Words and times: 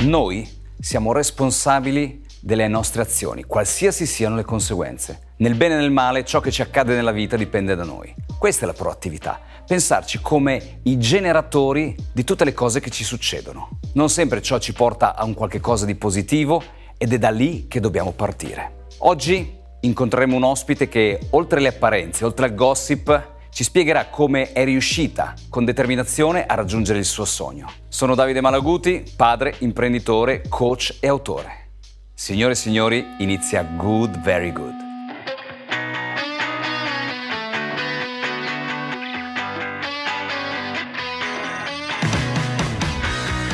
Noi 0.00 0.48
siamo 0.80 1.12
responsabili 1.12 2.24
delle 2.40 2.68
nostre 2.68 3.02
azioni, 3.02 3.44
qualsiasi 3.44 4.06
siano 4.06 4.34
le 4.34 4.44
conseguenze. 4.44 5.34
Nel 5.36 5.54
bene 5.54 5.74
e 5.74 5.76
nel 5.76 5.90
male, 5.90 6.24
ciò 6.24 6.40
che 6.40 6.50
ci 6.50 6.62
accade 6.62 6.94
nella 6.94 7.12
vita 7.12 7.36
dipende 7.36 7.74
da 7.74 7.84
noi. 7.84 8.14
Questa 8.38 8.64
è 8.64 8.66
la 8.66 8.72
proattività, 8.72 9.38
pensarci 9.66 10.20
come 10.22 10.80
i 10.84 10.96
generatori 10.96 11.94
di 12.14 12.24
tutte 12.24 12.46
le 12.46 12.54
cose 12.54 12.80
che 12.80 12.88
ci 12.88 13.04
succedono. 13.04 13.78
Non 13.92 14.08
sempre 14.08 14.40
ciò 14.40 14.58
ci 14.58 14.72
porta 14.72 15.14
a 15.14 15.22
un 15.24 15.34
qualche 15.34 15.60
cosa 15.60 15.84
di 15.84 15.94
positivo 15.94 16.62
ed 16.96 17.12
è 17.12 17.18
da 17.18 17.28
lì 17.28 17.68
che 17.68 17.80
dobbiamo 17.80 18.12
partire. 18.12 18.86
Oggi 19.00 19.54
incontreremo 19.80 20.34
un 20.34 20.44
ospite 20.44 20.88
che, 20.88 21.20
oltre 21.30 21.58
alle 21.58 21.68
apparenze, 21.68 22.24
oltre 22.24 22.46
al 22.46 22.54
gossip, 22.54 23.38
ci 23.50 23.64
spiegherà 23.64 24.06
come 24.06 24.52
è 24.52 24.64
riuscita 24.64 25.34
con 25.48 25.64
determinazione 25.64 26.46
a 26.46 26.54
raggiungere 26.54 26.98
il 26.98 27.04
suo 27.04 27.24
sogno. 27.24 27.70
Sono 27.88 28.14
Davide 28.14 28.40
Malaguti, 28.40 29.04
padre, 29.16 29.54
imprenditore, 29.58 30.42
coach 30.48 30.96
e 31.00 31.08
autore. 31.08 31.68
Signore 32.14 32.52
e 32.52 32.56
signori, 32.56 33.04
inizia 33.18 33.62
Good 33.62 34.20
Very 34.20 34.52
Good. 34.52 34.88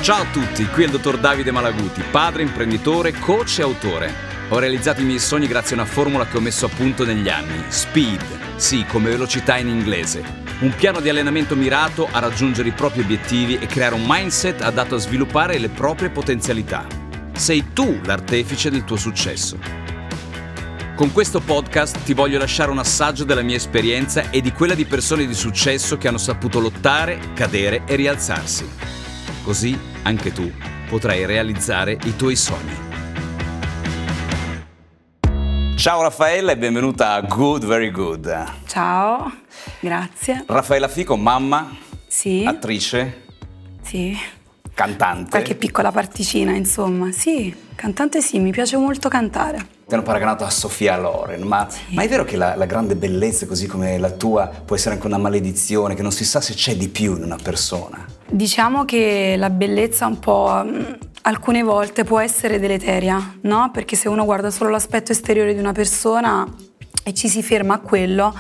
Ciao 0.02 0.22
a 0.22 0.26
tutti, 0.26 0.64
qui 0.66 0.82
è 0.82 0.86
il 0.86 0.92
dottor 0.92 1.18
Davide 1.18 1.50
Malaguti, 1.50 2.00
padre, 2.12 2.42
imprenditore, 2.42 3.12
coach 3.12 3.58
e 3.58 3.62
autore. 3.62 4.35
Ho 4.50 4.60
realizzato 4.60 5.00
i 5.00 5.04
miei 5.04 5.18
sogni 5.18 5.48
grazie 5.48 5.74
a 5.74 5.80
una 5.80 5.88
formula 5.88 6.24
che 6.24 6.36
ho 6.36 6.40
messo 6.40 6.66
a 6.66 6.68
punto 6.68 7.04
negli 7.04 7.28
anni, 7.28 7.64
SPEED, 7.66 8.54
sì, 8.54 8.84
come 8.86 9.10
velocità 9.10 9.56
in 9.56 9.66
inglese. 9.66 10.22
Un 10.60 10.72
piano 10.76 11.00
di 11.00 11.08
allenamento 11.08 11.56
mirato 11.56 12.08
a 12.08 12.20
raggiungere 12.20 12.68
i 12.68 12.72
propri 12.72 13.00
obiettivi 13.00 13.58
e 13.58 13.66
creare 13.66 13.96
un 13.96 14.04
mindset 14.06 14.62
adatto 14.62 14.94
a 14.94 14.98
sviluppare 14.98 15.58
le 15.58 15.68
proprie 15.68 16.10
potenzialità. 16.10 16.86
Sei 17.34 17.72
tu 17.72 18.00
l'artefice 18.04 18.70
del 18.70 18.84
tuo 18.84 18.96
successo. 18.96 19.58
Con 20.94 21.10
questo 21.10 21.40
podcast 21.40 22.04
ti 22.04 22.14
voglio 22.14 22.38
lasciare 22.38 22.70
un 22.70 22.78
assaggio 22.78 23.24
della 23.24 23.42
mia 23.42 23.56
esperienza 23.56 24.30
e 24.30 24.40
di 24.40 24.52
quella 24.52 24.74
di 24.74 24.84
persone 24.84 25.26
di 25.26 25.34
successo 25.34 25.98
che 25.98 26.06
hanno 26.06 26.18
saputo 26.18 26.60
lottare, 26.60 27.18
cadere 27.34 27.82
e 27.84 27.96
rialzarsi. 27.96 28.66
Così 29.42 29.76
anche 30.04 30.32
tu 30.32 30.50
potrai 30.88 31.26
realizzare 31.26 31.98
i 32.04 32.14
tuoi 32.14 32.36
sogni. 32.36 32.95
Ciao 35.76 36.02
Raffaella 36.02 36.52
e 36.52 36.56
benvenuta 36.56 37.12
a 37.12 37.20
Good 37.20 37.64
Very 37.64 37.90
Good. 37.90 38.44
Ciao, 38.66 39.30
grazie. 39.80 40.44
Raffaella 40.46 40.88
Fico, 40.88 41.16
mamma, 41.16 41.70
Sì, 42.06 42.44
attrice, 42.46 43.24
sì. 43.82 44.16
cantante. 44.74 45.30
Qualche 45.30 45.54
piccola 45.54 45.92
particina, 45.92 46.52
insomma. 46.52 47.12
Sì, 47.12 47.54
cantante 47.74 48.20
sì, 48.20 48.38
mi 48.38 48.50
piace 48.50 48.76
molto 48.76 49.08
cantare. 49.08 49.74
Ti 49.86 49.94
hanno 49.94 50.02
paragonato 50.02 50.44
a 50.44 50.50
Sofia 50.50 50.96
Loren, 50.98 51.42
ma, 51.42 51.68
ma 51.90 52.02
è 52.02 52.08
vero 52.08 52.24
che 52.24 52.36
la, 52.36 52.56
la 52.56 52.66
grande 52.66 52.96
bellezza 52.96 53.46
così 53.46 53.66
come 53.68 53.98
la 53.98 54.10
tua 54.10 54.48
può 54.48 54.74
essere 54.74 54.94
anche 54.96 55.06
una 55.06 55.18
maledizione, 55.18 55.94
che 55.94 56.02
non 56.02 56.10
si 56.10 56.24
sa 56.24 56.40
se 56.40 56.54
c'è 56.54 56.74
di 56.76 56.88
più 56.88 57.16
in 57.16 57.22
una 57.22 57.38
persona? 57.40 58.04
Diciamo 58.28 58.84
che 58.84 59.36
la 59.38 59.50
bellezza 59.50 60.06
un 60.06 60.18
po' 60.18 60.62
mh, 60.64 60.98
alcune 61.26 61.62
volte 61.62 62.04
può 62.04 62.20
essere 62.20 62.58
deleteria, 62.60 63.38
no? 63.42 63.70
Perché 63.72 63.96
se 63.96 64.08
uno 64.08 64.24
guarda 64.24 64.50
solo 64.50 64.70
l'aspetto 64.70 65.10
esteriore 65.12 65.52
di 65.54 65.58
una 65.58 65.72
persona 65.72 66.46
e 67.04 67.12
ci 67.14 67.28
si 67.28 67.42
ferma 67.42 67.74
a 67.74 67.78
quello, 67.80 68.34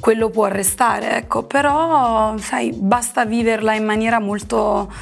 quello 0.00 0.28
può 0.30 0.44
arrestare, 0.44 1.16
ecco. 1.16 1.44
Però, 1.44 2.36
sai, 2.38 2.72
basta 2.72 3.24
viverla 3.24 3.74
in 3.74 3.84
maniera 3.84 4.18
molto 4.18 4.92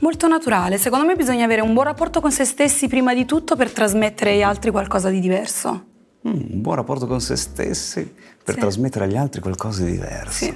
molto 0.00 0.26
naturale. 0.26 0.76
Secondo 0.76 1.06
me 1.06 1.14
bisogna 1.14 1.44
avere 1.44 1.60
un 1.62 1.72
buon 1.72 1.86
rapporto 1.86 2.20
con 2.20 2.32
se 2.32 2.44
stessi 2.44 2.88
prima 2.88 3.14
di 3.14 3.24
tutto 3.24 3.54
per 3.56 3.70
trasmettere 3.70 4.32
agli 4.32 4.42
altri 4.42 4.70
qualcosa 4.72 5.08
di 5.08 5.20
diverso. 5.20 5.84
Mm, 6.28 6.32
un 6.32 6.60
buon 6.60 6.74
rapporto 6.76 7.06
con 7.06 7.20
se 7.20 7.36
stessi 7.36 8.12
per 8.44 8.54
Sì. 8.54 8.60
trasmettere 8.60 9.04
agli 9.04 9.16
altri 9.16 9.40
qualcosa 9.40 9.84
di 9.84 9.92
diverso. 9.92 10.32
Sì. 10.44 10.54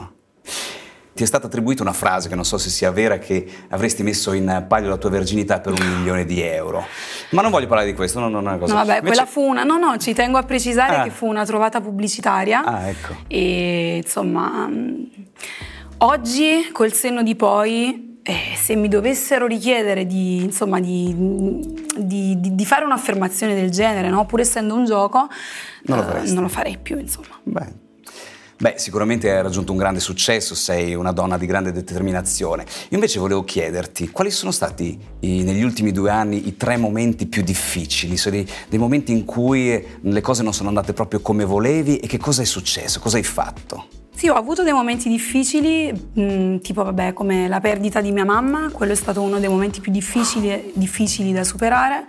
Ti 1.19 1.25
è 1.25 1.27
stata 1.27 1.49
attribuita 1.49 1.83
una 1.83 1.93
frase 1.93 2.29
che 2.29 2.37
non 2.37 2.45
so 2.45 2.59
se 2.59 2.71
sia 2.71 2.93
vera, 2.93 3.19
che 3.19 3.45
avresti 3.71 4.05
messo 4.05 4.31
in 4.33 4.67
palio 4.69 4.89
la 4.89 4.99
tua 4.99 5.11
verginità 5.11 5.59
per 5.59 5.73
un 5.73 5.97
milione 5.99 6.25
di 6.25 6.41
euro. 6.41 6.87
Ma 7.31 7.43
non 7.43 7.51
voglio 7.51 7.67
parlare 7.67 7.89
di 7.91 7.97
questo, 7.97 8.21
no, 8.21 8.29
non 8.29 8.45
è 8.45 8.51
una 8.51 8.59
cosa. 8.59 8.73
No, 8.75 8.79
vabbè, 8.79 8.99
Invece- 8.99 9.07
quella 9.17 9.27
fu 9.27 9.41
una. 9.41 9.65
No, 9.65 9.79
no, 9.79 9.97
ci 9.97 10.15
tengo 10.15 10.39
a 10.39 10.45
precisare 10.45 10.95
Ah. 10.95 11.03
che 11.03 11.11
fu 11.11 11.27
una 11.27 11.45
trovata 11.45 11.81
pubblicitaria. 11.81 12.63
Ah, 12.63 12.89
ecco. 12.89 13.17
E 13.27 13.97
insomma, 14.05 14.71
oggi 15.99 16.69
col 16.71 16.93
senno 16.93 17.25
di 17.25 17.35
poi, 17.35 18.21
eh, 18.23 18.55
se 18.57 18.77
mi 18.77 18.87
dovessero 18.87 19.49
richiedere 19.49 20.07
di, 20.07 20.45
insomma, 20.45 20.79
di, 20.79 21.13
di- 21.97 22.39
di- 22.55 22.65
fare 22.65 22.85
un'affermazione 22.85 23.57
del 23.57 23.71
genere, 23.71 24.09
no? 24.09 24.25
pur 24.25 24.39
essendo 24.39 24.73
un 24.75 24.85
gioco, 24.85 25.27
Non 25.87 25.99
lo 25.99 26.15
eh, 26.15 26.31
non 26.31 26.43
lo 26.45 26.49
farei 26.49 26.79
più, 26.81 26.97
insomma. 26.97 27.37
Beh. 27.43 27.87
Beh, 28.61 28.75
sicuramente 28.77 29.31
hai 29.31 29.41
raggiunto 29.41 29.71
un 29.71 29.79
grande 29.79 30.01
successo, 30.01 30.57
sei 30.57 30.97
una 30.97 31.13
donna 31.13 31.39
di 31.39 31.47
grande 31.47 31.71
determinazione. 31.71 32.65
Io 32.65 32.97
invece 32.97 33.21
volevo 33.21 33.45
chiederti 33.45 34.11
quali 34.11 34.33
sono 34.33 34.51
stati 34.51 34.99
i- 35.21 35.45
negli 35.45 35.63
ultimi 35.63 35.93
due 35.93 36.11
anni 36.11 36.49
i 36.49 36.57
tre 36.57 36.77
momenti 36.77 37.27
più 37.27 37.43
difficili, 37.43 38.17
sono 38.17 38.35
dei, 38.35 38.49
dei 38.69 38.79
momenti 38.81 39.13
in 39.13 39.25
cui 39.25 39.81
le 40.01 40.21
cose 40.21 40.43
non 40.43 40.53
sono 40.53 40.71
andate 40.71 40.93
proprio 40.93 41.21
come 41.21 41.45
volevi 41.45 41.99
e 41.99 42.09
che 42.09 42.19
cosa 42.19 42.43
è 42.43 42.45
successo, 42.45 42.99
cosa 42.99 43.17
hai 43.17 43.23
fatto? 43.23 43.87
Sì, 44.13 44.27
ho 44.29 44.35
avuto 44.35 44.65
dei 44.65 44.73
momenti 44.73 45.09
difficili, 45.09 45.93
mh, 45.93 46.59
tipo 46.59 46.83
vabbè, 46.83 47.13
come 47.13 47.47
la 47.47 47.61
perdita 47.61 48.01
di 48.01 48.11
mia 48.11 48.25
mamma, 48.25 48.71
quello 48.73 48.91
è 48.91 48.97
stato 48.97 49.23
uno 49.23 49.39
dei 49.39 49.49
momenti 49.49 49.81
più 49.81 49.93
difficili, 49.93 50.73
difficili 50.75 51.33
da 51.33 51.45
superare. 51.45 52.07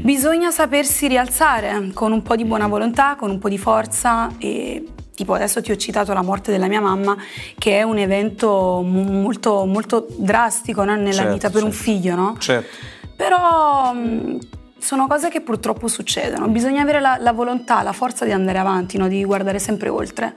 Bisogna 0.00 0.50
sapersi 0.50 1.06
rialzare 1.08 1.90
con 1.92 2.12
un 2.12 2.22
po' 2.22 2.34
di 2.36 2.46
buona 2.46 2.66
volontà, 2.66 3.16
con 3.16 3.28
un 3.28 3.38
po' 3.38 3.50
di 3.50 3.58
forza 3.58 4.30
e 4.38 4.82
tipo 5.18 5.34
adesso 5.34 5.60
ti 5.60 5.72
ho 5.72 5.76
citato 5.76 6.12
la 6.12 6.22
morte 6.22 6.52
della 6.52 6.68
mia 6.68 6.80
mamma, 6.80 7.16
che 7.58 7.78
è 7.78 7.82
un 7.82 7.98
evento 7.98 8.82
mo- 8.84 9.02
molto, 9.02 9.64
molto 9.64 10.06
drastico 10.16 10.84
no, 10.84 10.94
nella 10.94 11.12
Certo, 11.12 11.32
vita 11.32 11.50
per 11.50 11.64
un 11.64 11.72
certo. 11.72 11.84
figlio, 11.90 12.14
no? 12.14 12.36
Certo. 12.38 12.68
Però 13.16 13.92
mh, 13.92 14.38
sono 14.78 15.08
cose 15.08 15.28
che 15.28 15.40
purtroppo 15.40 15.88
succedono. 15.88 16.46
Bisogna 16.46 16.82
avere 16.82 17.00
la, 17.00 17.16
la 17.18 17.32
volontà, 17.32 17.82
la 17.82 17.90
forza 17.90 18.24
di 18.24 18.30
andare 18.30 18.58
avanti, 18.58 18.96
no? 18.96 19.08
di 19.08 19.24
guardare 19.24 19.58
sempre 19.58 19.88
oltre. 19.88 20.32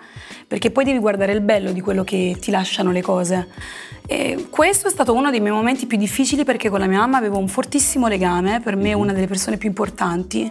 Perché 0.48 0.72
poi 0.72 0.84
devi 0.84 0.98
guardare 0.98 1.32
il 1.32 1.42
bello 1.42 1.72
di 1.72 1.80
quello 1.80 2.04
che 2.04 2.36
ti 2.40 2.50
lasciano 2.50 2.92
le 2.92 3.04
cose. 3.04 3.50
E 4.08 4.48
questo 4.50 4.88
è 4.88 4.90
stato 4.90 5.14
uno 5.14 5.30
dei 5.30 5.42
miei 5.42 5.54
momenti 5.54 5.86
più 5.86 5.96
difficili 5.96 6.44
perché 6.44 6.72
con 6.72 6.80
la 6.80 6.88
mia 6.88 6.98
mamma 6.98 7.18
avevo 7.18 7.38
un 7.38 7.48
fortissimo 7.48 8.08
legame, 8.08 8.62
per 8.62 8.76
me 8.76 8.90
è 8.90 8.94
una 8.94 9.14
delle 9.14 9.28
persone 9.28 9.58
più 9.58 9.70
importanti. 9.70 10.50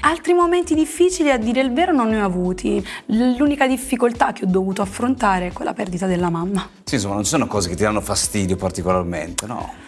Altri 0.00 0.32
momenti 0.32 0.74
difficili, 0.74 1.30
a 1.30 1.38
dire 1.38 1.60
il 1.60 1.72
vero, 1.72 1.92
non 1.92 2.08
ne 2.08 2.20
ho 2.20 2.24
avuti. 2.24 2.84
L'unica 3.06 3.66
difficoltà 3.66 4.32
che 4.32 4.44
ho 4.44 4.48
dovuto 4.48 4.82
affrontare 4.82 5.48
è 5.48 5.52
quella 5.52 5.72
perdita 5.72 6.06
della 6.06 6.30
mamma. 6.30 6.68
Sì, 6.84 6.94
insomma, 6.94 7.14
non 7.14 7.24
ci 7.24 7.30
sono 7.30 7.46
cose 7.46 7.68
che 7.68 7.76
ti 7.76 7.82
danno 7.82 8.00
fastidio 8.00 8.56
particolarmente, 8.56 9.46
no? 9.46 9.84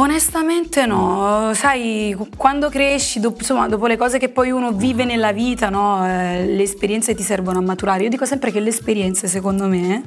Onestamente 0.00 0.86
no, 0.86 1.50
sai, 1.54 2.16
quando 2.36 2.68
cresci, 2.68 3.18
dopo, 3.18 3.38
insomma, 3.38 3.66
dopo 3.66 3.88
le 3.88 3.96
cose 3.96 4.18
che 4.18 4.28
poi 4.28 4.52
uno 4.52 4.70
vive 4.70 5.04
nella 5.04 5.32
vita, 5.32 5.70
no, 5.70 6.06
eh, 6.06 6.46
le 6.46 6.62
esperienze 6.62 7.16
ti 7.16 7.24
servono 7.24 7.58
a 7.58 7.62
maturare. 7.62 8.04
Io 8.04 8.08
dico 8.08 8.24
sempre 8.24 8.52
che 8.52 8.60
le 8.60 8.68
esperienze, 8.68 9.26
secondo 9.26 9.66
me, 9.66 10.04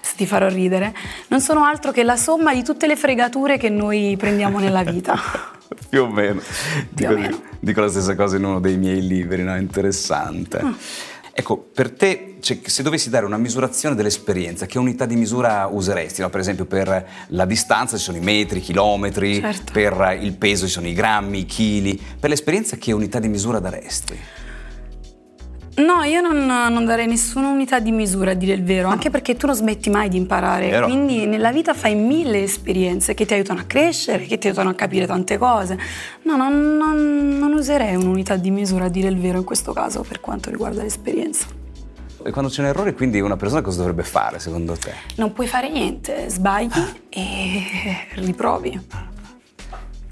se 0.00 0.14
ti 0.16 0.24
farò 0.24 0.48
ridere, 0.48 0.94
non 1.28 1.42
sono 1.42 1.64
altro 1.64 1.92
che 1.92 2.04
la 2.04 2.16
somma 2.16 2.54
di 2.54 2.62
tutte 2.62 2.86
le 2.86 2.96
fregature 2.96 3.58
che 3.58 3.68
noi 3.68 4.16
prendiamo 4.18 4.58
nella 4.60 4.82
vita. 4.82 5.14
Più 5.88 6.02
o 6.02 6.08
meno. 6.10 6.40
Dico, 6.90 7.12
o 7.12 7.16
meno. 7.16 7.40
dico 7.60 7.80
la 7.80 7.88
stessa 7.88 8.14
cosa 8.14 8.36
in 8.36 8.44
uno 8.44 8.60
dei 8.60 8.76
miei 8.76 9.06
libri, 9.06 9.42
no? 9.42 9.56
Interessante. 9.56 10.58
Ah. 10.58 10.74
Ecco, 11.32 11.56
per 11.56 11.92
te, 11.92 12.38
cioè, 12.40 12.58
se 12.64 12.82
dovessi 12.82 13.10
dare 13.10 13.24
una 13.24 13.36
misurazione 13.36 13.94
dell'esperienza, 13.94 14.66
che 14.66 14.76
unità 14.78 15.06
di 15.06 15.14
misura 15.14 15.66
useresti? 15.70 16.20
no? 16.20 16.30
Per 16.30 16.40
esempio, 16.40 16.64
per 16.64 17.06
la 17.28 17.44
distanza 17.44 17.96
ci 17.96 18.02
sono 18.02 18.16
i 18.16 18.20
metri, 18.20 18.58
i 18.58 18.62
chilometri, 18.62 19.40
Certo. 19.40 19.72
per 19.72 20.18
il 20.20 20.32
peso 20.32 20.66
ci 20.66 20.72
sono 20.72 20.88
i 20.88 20.94
grammi, 20.94 21.38
i 21.40 21.46
chili. 21.46 22.00
Per 22.18 22.28
l'esperienza, 22.28 22.76
che 22.76 22.90
unità 22.90 23.20
di 23.20 23.28
misura 23.28 23.60
daresti? 23.60 24.18
No, 25.78 26.02
io 26.02 26.20
non, 26.20 26.44
non 26.44 26.84
darei 26.84 27.06
nessuna 27.06 27.48
unità 27.48 27.78
di 27.78 27.92
misura, 27.92 28.32
a 28.32 28.34
dire 28.34 28.52
il 28.54 28.64
vero, 28.64 28.88
anche 28.88 29.10
perché 29.10 29.36
tu 29.36 29.46
non 29.46 29.54
smetti 29.54 29.90
mai 29.90 30.08
di 30.08 30.16
imparare. 30.16 30.70
Vero. 30.70 30.86
Quindi 30.86 31.24
nella 31.26 31.52
vita 31.52 31.72
fai 31.72 31.94
mille 31.94 32.42
esperienze 32.42 33.14
che 33.14 33.24
ti 33.24 33.34
aiutano 33.34 33.60
a 33.60 33.62
crescere, 33.64 34.24
che 34.26 34.38
ti 34.38 34.48
aiutano 34.48 34.70
a 34.70 34.74
capire 34.74 35.06
tante 35.06 35.38
cose. 35.38 35.78
No, 36.22 36.36
non, 36.36 36.76
non- 36.76 37.38
non 37.38 37.52
userei 37.52 37.94
un'unità 37.94 38.34
di 38.36 38.50
misura, 38.50 38.86
a 38.86 38.88
dire 38.88 39.08
il 39.08 39.18
vero, 39.20 39.38
in 39.38 39.44
questo 39.44 39.72
caso, 39.72 40.02
per 40.06 40.20
quanto 40.20 40.50
riguarda 40.50 40.82
l'esperienza. 40.82 41.46
E 42.24 42.30
quando 42.32 42.50
c'è 42.50 42.62
un 42.62 42.66
errore, 42.66 42.94
quindi 42.94 43.20
una 43.20 43.36
persona 43.36 43.60
cosa 43.62 43.78
dovrebbe 43.78 44.02
fare, 44.02 44.40
secondo 44.40 44.72
te? 44.76 44.92
Non 45.16 45.32
puoi 45.32 45.46
fare 45.46 45.70
niente, 45.70 46.28
sbagli 46.28 46.70
e 47.08 47.62
riprovi. 48.14 48.86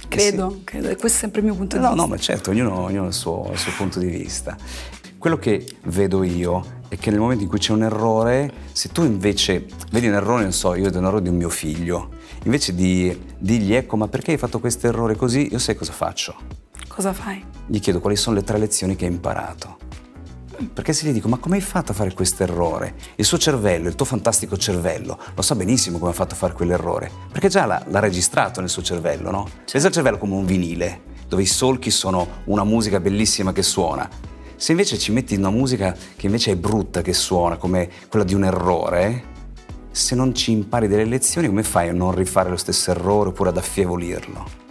Credo, 0.09 0.61
credo, 0.63 0.89
e 0.89 0.97
questo 0.97 1.19
è 1.19 1.21
sempre 1.23 1.41
il 1.41 1.47
mio 1.47 1.57
punto 1.57 1.77
di 1.77 1.83
No, 1.83 1.89
vista. 1.91 2.03
no, 2.05 2.09
ma 2.09 2.17
certo, 2.17 2.51
ognuno, 2.51 2.85
ognuno 2.85 3.05
ha 3.05 3.09
il 3.09 3.13
suo, 3.13 3.49
il 3.53 3.59
suo 3.59 3.73
punto 3.77 3.99
di 3.99 4.07
vista. 4.07 4.57
Quello 5.19 5.39
che 5.39 5.67
vedo 5.85 6.23
io 6.23 6.65
è 6.89 6.99
che 6.99 7.11
nel 7.11 7.19
momento 7.19 7.43
in 7.43 7.49
cui 7.49 7.59
c'è 7.59 7.73
un 7.73 7.83
errore, 7.83 8.53
se 8.73 8.91
tu 8.91 9.03
invece 9.03 9.67
vedi 9.91 10.09
un 10.09 10.15
errore, 10.15 10.43
non 10.43 10.53
so, 10.53 10.75
io 10.75 10.85
vedo 10.85 10.99
un 10.99 11.07
errore 11.07 11.23
di 11.23 11.31
un 11.31 11.37
mio 11.37 11.49
figlio, 11.49 12.11
invece 12.45 12.75
di 12.75 13.19
dirgli 13.39 13.75
ecco 13.75 13.97
ma 13.97 14.09
perché 14.09 14.33
hai 14.33 14.37
fatto 14.37 14.61
questo 14.61 14.87
errore 14.87 15.17
così, 15.17 15.49
io 15.51 15.59
sai 15.59 15.75
cosa 15.75 15.93
faccio? 15.93 16.37
Cosa 16.87 17.15
fai? 17.15 17.43
Gli 17.67 17.81
chiedo 17.81 18.01
quali 18.01 18.15
sono 18.15 18.37
le 18.37 18.45
tre 18.45 18.59
lezioni 18.59 18.95
che 18.95 19.07
hai 19.07 19.11
imparato. 19.11 19.79
Perché 20.73 20.93
se 20.93 21.07
gli 21.07 21.13
dico, 21.13 21.29
ma 21.29 21.39
come 21.39 21.57
hai 21.57 21.63
fatto 21.63 21.93
a 21.93 21.95
fare 21.95 22.13
questo 22.13 22.43
errore? 22.43 22.95
Il 23.17 23.25
suo 23.25 23.39
cervello, 23.39 23.89
il 23.89 23.95
tuo 23.95 24.07
fantastico 24.07 24.57
cervello, 24.57 25.19
lo 25.35 25.43
sa 25.43 25.55
benissimo 25.55 25.99
come 25.99 26.11
ha 26.11 26.15
fatto 26.15 26.35
a 26.35 26.37
fare 26.37 26.53
quell'errore, 26.53 27.11
perché 27.33 27.49
già 27.49 27.65
l'ha, 27.65 27.83
l'ha 27.89 28.01
registrato 28.01 28.61
nel 28.61 28.69
suo 28.69 28.83
cervello, 28.83 29.31
no? 29.31 29.49
Pensa 29.71 29.87
al 29.87 29.93
cervello 29.93 30.19
come 30.19 30.35
un 30.35 30.45
vinile, 30.45 31.03
dove 31.27 31.43
i 31.43 31.47
solchi 31.47 31.91
sono 31.91 32.43
una 32.45 32.65
musica 32.65 33.01
bellissima 33.01 33.53
che 33.53 33.63
suona. 33.63 34.35
Se 34.57 34.73
invece 34.73 34.97
ci 34.99 35.13
metti 35.13 35.37
una 35.37 35.51
musica 35.51 35.95
che 36.17 36.27
invece 36.27 36.53
è 36.53 36.57
brutta 36.57 37.03
che 37.03 37.13
suona, 37.13 37.57
come 37.57 37.89
quella 38.09 38.25
di 38.25 38.35
un 38.35 38.45
errore, 38.45 39.35
se 39.91 40.15
non 40.15 40.35
ci 40.35 40.51
impari 40.51 40.89
delle 40.89 41.05
lezioni, 41.05 41.47
come 41.47 41.63
fai 41.63 41.91
a 41.91 41.93
non 41.93 42.15
rifare 42.15 42.49
lo 42.49 42.57
stesso 42.57 42.91
errore 42.91 43.29
oppure 43.29 43.51
ad 43.51 43.59
affievolirlo? 43.59 44.65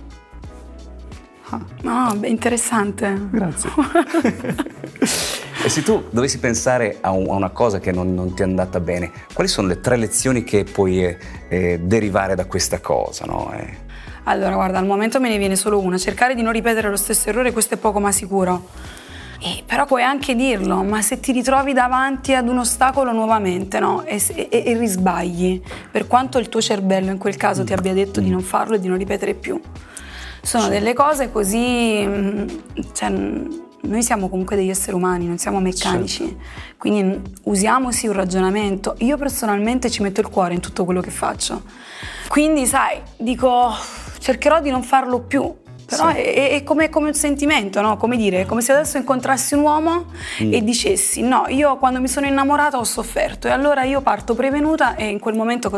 Ah, 1.84 2.16
beh, 2.16 2.28
interessante. 2.28 3.28
Grazie. 3.30 3.70
e 5.64 5.70
se 5.70 5.84
tu 5.84 6.04
dovessi 6.10 6.40
pensare 6.40 6.98
a, 7.02 7.12
un, 7.12 7.30
a 7.30 7.34
una 7.34 7.52
cosa 7.52 7.80
che 7.80 7.92
non, 7.92 8.14
non, 8.16 8.34
ti 8.34 8.42
è 8.42 8.46
andata 8.46 8.80
bene, 8.80 9.12
quali 9.34 9.50
sono 9.50 9.68
le 9.68 9.80
tre 9.80 9.98
lezioni 9.98 10.44
che 10.44 10.64
puoi 10.64 11.06
eh, 11.06 11.18
eh, 11.48 11.80
derivare 11.80 12.34
da 12.34 12.46
questa 12.46 12.80
cosa? 12.80 13.26
No? 13.26 13.54
Eh. 13.54 13.84
Allora, 14.24 14.56
guarda, 14.56 14.80
al 14.80 14.88
momento 14.88 15.20
me 15.20 15.30
ne 15.30 15.38
viene 15.38 15.56
solo 15.56 15.80
una, 15.80 16.00
cercare 16.00 16.34
di 16.34 16.42
non 16.42 16.52
ripetere 16.52 16.90
lo 16.90 16.98
stesso 16.98 17.30
errore, 17.30 17.52
questo 17.52 17.76
è 17.76 17.78
poco 17.78 18.00
ma 18.00 18.12
sicuro. 18.12 19.04
Eh, 19.46 19.62
però 19.64 19.86
puoi 19.86 20.02
anche 20.02 20.34
dirlo, 20.34 20.82
ma 20.82 21.04
se 21.04 21.20
ti 21.20 21.32
ritrovi 21.32 21.72
davanti 21.72 22.34
ad 22.34 22.48
un 22.48 22.58
ostacolo 22.58 23.12
nuovamente 23.12 23.80
no? 23.80 24.04
e, 24.04 24.20
e, 24.34 24.64
e, 24.66 24.76
risbagli, 24.76 25.62
per 25.92 26.08
quanto 26.08 26.40
il 26.40 26.50
tuo 26.50 26.60
cervello 26.60 27.12
in 27.12 27.20
quel 27.20 27.38
caso 27.38 27.64
ti 27.64 27.72
abbia 27.72 27.94
detto 27.94 28.22
di 28.22 28.32
non 28.32 28.42
farlo 28.42 28.74
e 28.74 28.80
di 28.80 28.88
non 28.88 28.98
ripetere 28.98 29.36
più, 29.36 29.62
sono 30.42 30.68
delle 30.68 30.94
cose 30.94 31.32
così... 31.32 32.04
Mm, 32.04 32.48
cioè, 32.92 33.10
noi 33.82 34.02
siamo 34.02 34.30
comunque 34.30 34.56
degli 34.56 34.72
esseri 34.72 34.96
umani, 34.96 35.28
non 35.28 35.38
siamo 35.38 35.60
meccanici, 35.60 36.24
certo. 36.24 36.44
quindi 36.80 37.22
usiamosi 37.44 38.08
un 38.08 38.14
ragionamento. 38.14 38.96
Io 39.00 39.16
personalmente 39.16 39.92
ci 39.92 40.02
metto 40.02 40.22
il 40.22 40.28
cuore 40.28 40.56
in 40.56 40.60
tutto 40.60 40.86
quello 40.86 41.02
che 41.02 41.12
faccio. 41.12 41.62
Quindi, 42.28 42.66
sai, 42.66 43.00
dico, 43.16 43.72
cercherò 44.18 44.60
di 44.60 44.72
non 44.72 44.82
farlo 44.82 45.20
più, 45.20 45.54
però 45.96 46.12
sì. 46.12 46.18
è, 46.18 46.50
è, 46.52 46.64
come, 46.64 46.90
come, 46.90 47.08
un 47.08 47.14
sentimento, 47.14 47.82
no? 47.82 47.98
Come 47.98 48.18
dire, 48.18 48.46
come 48.46 48.62
se 48.62 48.72
adesso 48.72 48.98
incontrassi 48.98 49.54
un 49.54 49.62
uomo 49.62 50.06
mm. 50.42 50.54
e 50.54 50.64
dicessi: 50.64 51.22
No, 51.22 51.46
io 51.48 51.78
quando 51.78 52.00
mi 52.00 52.08
sono 52.08 52.26
innamorata 52.26 52.78
ho 52.78 52.84
sofferto 52.84 53.48
e 53.48 53.52
allora 53.52 53.84
io 53.84 54.02
parto 54.02 54.36
prevenuta 54.36 54.96
e 54.96 55.08
in 55.08 55.20
quel 55.20 55.36
momento 55.36 55.70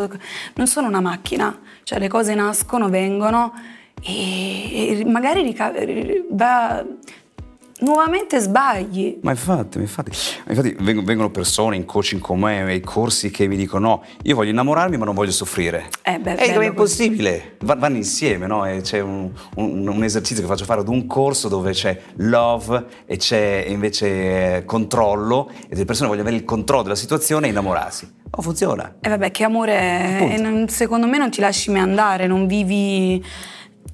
non 0.53 0.67
sono 0.67 0.87
una 0.87 1.01
macchina, 1.01 1.57
cioè 1.83 1.99
le 1.99 2.07
cose 2.07 2.33
nascono, 2.35 2.89
vengono 2.89 3.53
e, 4.01 5.03
magari 5.05 5.41
rica- 5.41 5.73
va, 6.29 6.85
nuovamente 7.79 8.39
sbagli. 8.39 9.19
Ma 9.21 9.31
infatti, 9.31 9.79
infatti, 9.79 10.11
infatti 10.47 10.75
vengono 10.79 11.29
persone 11.29 11.75
in 11.75 11.85
coaching 11.85 12.21
con 12.21 12.39
me, 12.39 12.63
nei 12.63 12.81
corsi 12.81 13.29
che 13.29 13.47
mi 13.47 13.55
dicono 13.55 13.87
no, 13.87 14.03
io 14.23 14.35
voglio 14.35 14.51
innamorarmi 14.51 14.97
ma 14.97 15.05
non 15.05 15.13
voglio 15.13 15.31
soffrire. 15.31 15.89
Eh 16.03 16.19
beh, 16.19 16.35
è, 16.35 16.57
è 16.57 16.65
impossibile, 16.65 17.57
vanno 17.59 17.97
insieme, 17.97 18.47
no? 18.47 18.65
E 18.65 18.81
c'è 18.81 18.99
un, 18.99 19.31
un, 19.55 19.87
un, 19.87 20.03
esercizio 20.03 20.41
che 20.43 20.49
faccio 20.49 20.65
fare 20.65 20.81
ad 20.81 20.87
un 20.87 21.05
corso 21.05 21.47
dove 21.47 21.71
c'è 21.71 21.99
love 22.15 22.85
e 23.05 23.17
c'è 23.17 23.65
invece 23.67 24.63
controllo 24.65 25.51
e 25.69 25.75
le 25.75 25.85
persone 25.85 26.07
vogliono 26.07 26.27
avere 26.27 26.41
il 26.41 26.47
controllo 26.47 26.83
della 26.83 26.95
situazione 26.95 27.47
e 27.47 27.49
innamorarsi. 27.49 28.15
Non 28.29 28.43
funziona. 28.43 28.95
E 28.99 29.07
eh 29.07 29.09
vabbè, 29.09 29.31
che 29.31 29.43
amore, 29.43 30.33
eh, 30.33 30.65
secondo 30.67 31.07
me 31.07 31.17
non 31.17 31.29
ti 31.29 31.39
lasci 31.39 31.71
mai 31.71 31.81
andare, 31.81 32.27
non 32.27 32.47
vivi... 32.47 33.23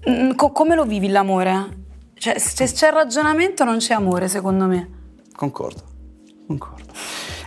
Mm, 0.10 0.32
come 0.36 0.76
lo 0.76 0.84
vivi 0.84 1.08
l'amore? 1.08 1.83
Cioè, 2.24 2.40
se 2.40 2.72
c'è 2.72 2.90
ragionamento 2.90 3.66
non 3.66 3.80
c'è 3.80 3.94
amore, 3.94 4.30
secondo 4.30 4.64
me. 4.64 4.90
Concordo, 5.36 5.82
concordo. 6.48 6.94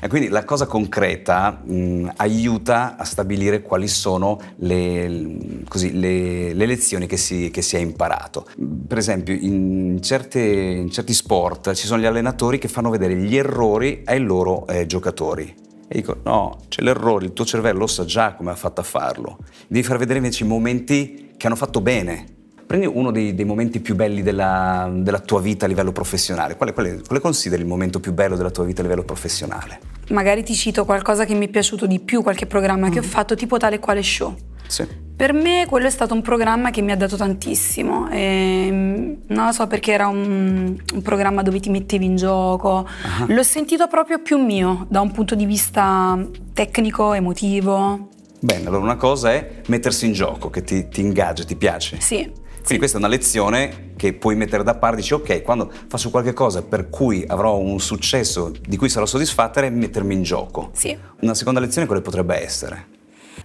E 0.02 0.06
quindi 0.06 0.28
la 0.28 0.44
cosa 0.44 0.66
concreta 0.66 1.62
mh, 1.64 2.10
aiuta 2.16 2.96
a 2.98 3.04
stabilire 3.04 3.62
quali 3.62 3.88
sono 3.88 4.38
le, 4.56 5.62
così, 5.66 5.98
le, 5.98 6.52
le 6.52 6.66
lezioni 6.66 7.06
che 7.06 7.16
si, 7.16 7.50
che 7.50 7.62
si, 7.62 7.76
è 7.76 7.78
imparato. 7.78 8.46
Per 8.86 8.98
esempio, 8.98 9.32
in, 9.32 9.98
certe, 10.02 10.40
in, 10.40 10.90
certi 10.90 11.14
sport 11.14 11.72
ci 11.72 11.86
sono 11.86 12.02
gli 12.02 12.04
allenatori 12.04 12.58
che 12.58 12.68
fanno 12.68 12.90
vedere 12.90 13.14
gli 13.16 13.34
errori 13.34 14.02
ai 14.04 14.20
loro 14.20 14.66
eh, 14.66 14.84
giocatori. 14.84 15.54
E 15.88 15.94
dico, 15.94 16.20
no, 16.22 16.58
c'è 16.68 16.82
l'errore, 16.82 17.24
il 17.24 17.32
tuo 17.32 17.46
cervello 17.46 17.78
lo 17.78 17.86
sa 17.86 18.04
già 18.04 18.34
come 18.34 18.50
ha 18.50 18.56
fatto 18.56 18.82
a 18.82 18.84
farlo. 18.84 19.38
Devi 19.68 19.82
far 19.82 19.96
vedere 19.96 20.18
invece 20.18 20.44
i 20.44 20.46
momenti 20.46 21.32
che 21.38 21.46
hanno 21.46 21.56
fatto 21.56 21.80
bene, 21.80 22.35
Prendi 22.66 22.86
uno 22.86 23.12
dei, 23.12 23.32
dei 23.34 23.44
momenti 23.44 23.78
più 23.78 23.94
belli 23.94 24.22
della, 24.22 24.90
della, 24.92 25.20
tua 25.20 25.40
vita 25.40 25.66
a 25.66 25.68
livello 25.68 25.92
professionale. 25.92 26.56
Quale, 26.56 26.72
quale, 26.72 27.00
quale 27.06 27.22
consideri 27.22 27.62
il 27.62 27.68
momento 27.68 28.00
più 28.00 28.12
bello 28.12 28.34
della 28.34 28.50
tua 28.50 28.64
vita 28.64 28.80
a 28.80 28.82
livello 28.82 29.04
professionale? 29.04 29.78
Magari 30.08 30.42
ti 30.42 30.54
cito 30.54 30.84
qualcosa 30.84 31.24
che 31.24 31.34
mi 31.34 31.46
è 31.46 31.48
piaciuto 31.48 31.86
di 31.86 32.00
più, 32.00 32.22
qualche 32.22 32.46
programma 32.46 32.88
mm. 32.88 32.90
che 32.90 32.98
ho 32.98 33.02
mm. 33.02 33.06
fatto, 33.06 33.36
tipo 33.36 33.56
tale 33.56 33.78
quale 33.78 34.02
show. 34.02 34.34
Sì. 34.66 34.84
Per 35.16 35.32
me 35.32 35.66
quello 35.68 35.86
è 35.86 35.90
stato 35.90 36.12
un 36.12 36.22
programma 36.22 36.70
che 36.70 36.82
mi 36.82 36.90
ha 36.90 36.96
dato 36.96 37.16
tantissimo. 37.16 38.10
E, 38.10 38.68
mm, 38.68 39.12
non 39.28 39.46
lo 39.46 39.52
so 39.52 39.68
perché 39.68 39.92
era 39.92 40.08
un, 40.08 40.76
un, 40.92 41.02
programma 41.02 41.42
dove 41.42 41.60
ti 41.60 41.70
mettevi 41.70 42.04
in 42.04 42.16
gioco. 42.16 42.84
Uh-huh. 43.20 43.32
L'ho 43.32 43.44
sentito 43.44 43.86
proprio 43.86 44.18
più 44.18 44.38
mio 44.38 44.86
da 44.90 45.00
un 45.00 45.12
punto 45.12 45.36
di 45.36 45.46
vista 45.46 46.18
tecnico, 46.52 47.12
emotivo. 47.12 48.08
Bene, 48.40 48.66
allora 48.66 48.82
una 48.82 48.96
cosa 48.96 49.32
è 49.32 49.62
mettersi 49.68 50.06
in 50.06 50.12
gioco, 50.12 50.50
che 50.50 50.62
ti, 50.62 50.88
ti 50.88 51.00
ingaggia, 51.00 51.44
ti 51.44 51.54
piace. 51.54 52.00
Sì. 52.00 52.44
Quindi 52.66 52.78
questa 52.78 52.96
è 52.96 53.00
una 53.00 53.08
lezione 53.08 53.92
che 53.94 54.12
puoi 54.12 54.34
mettere 54.34 54.64
da 54.64 54.74
parte, 54.74 54.96
dici 54.96 55.14
ok, 55.14 55.42
quando 55.42 55.70
faccio 55.86 56.10
qualche 56.10 56.32
cosa 56.32 56.62
per 56.62 56.90
cui 56.90 57.24
avrò 57.24 57.56
un 57.58 57.78
successo 57.78 58.52
di 58.60 58.76
cui 58.76 58.88
sarò 58.88 59.06
soddisfatta 59.06 59.60
è 59.60 59.70
mettermi 59.70 60.12
in 60.12 60.24
gioco. 60.24 60.70
Sì. 60.72 60.98
Una 61.20 61.34
seconda 61.34 61.60
lezione 61.60 61.86
quale 61.86 62.02
potrebbe 62.02 62.42
essere? 62.42 62.88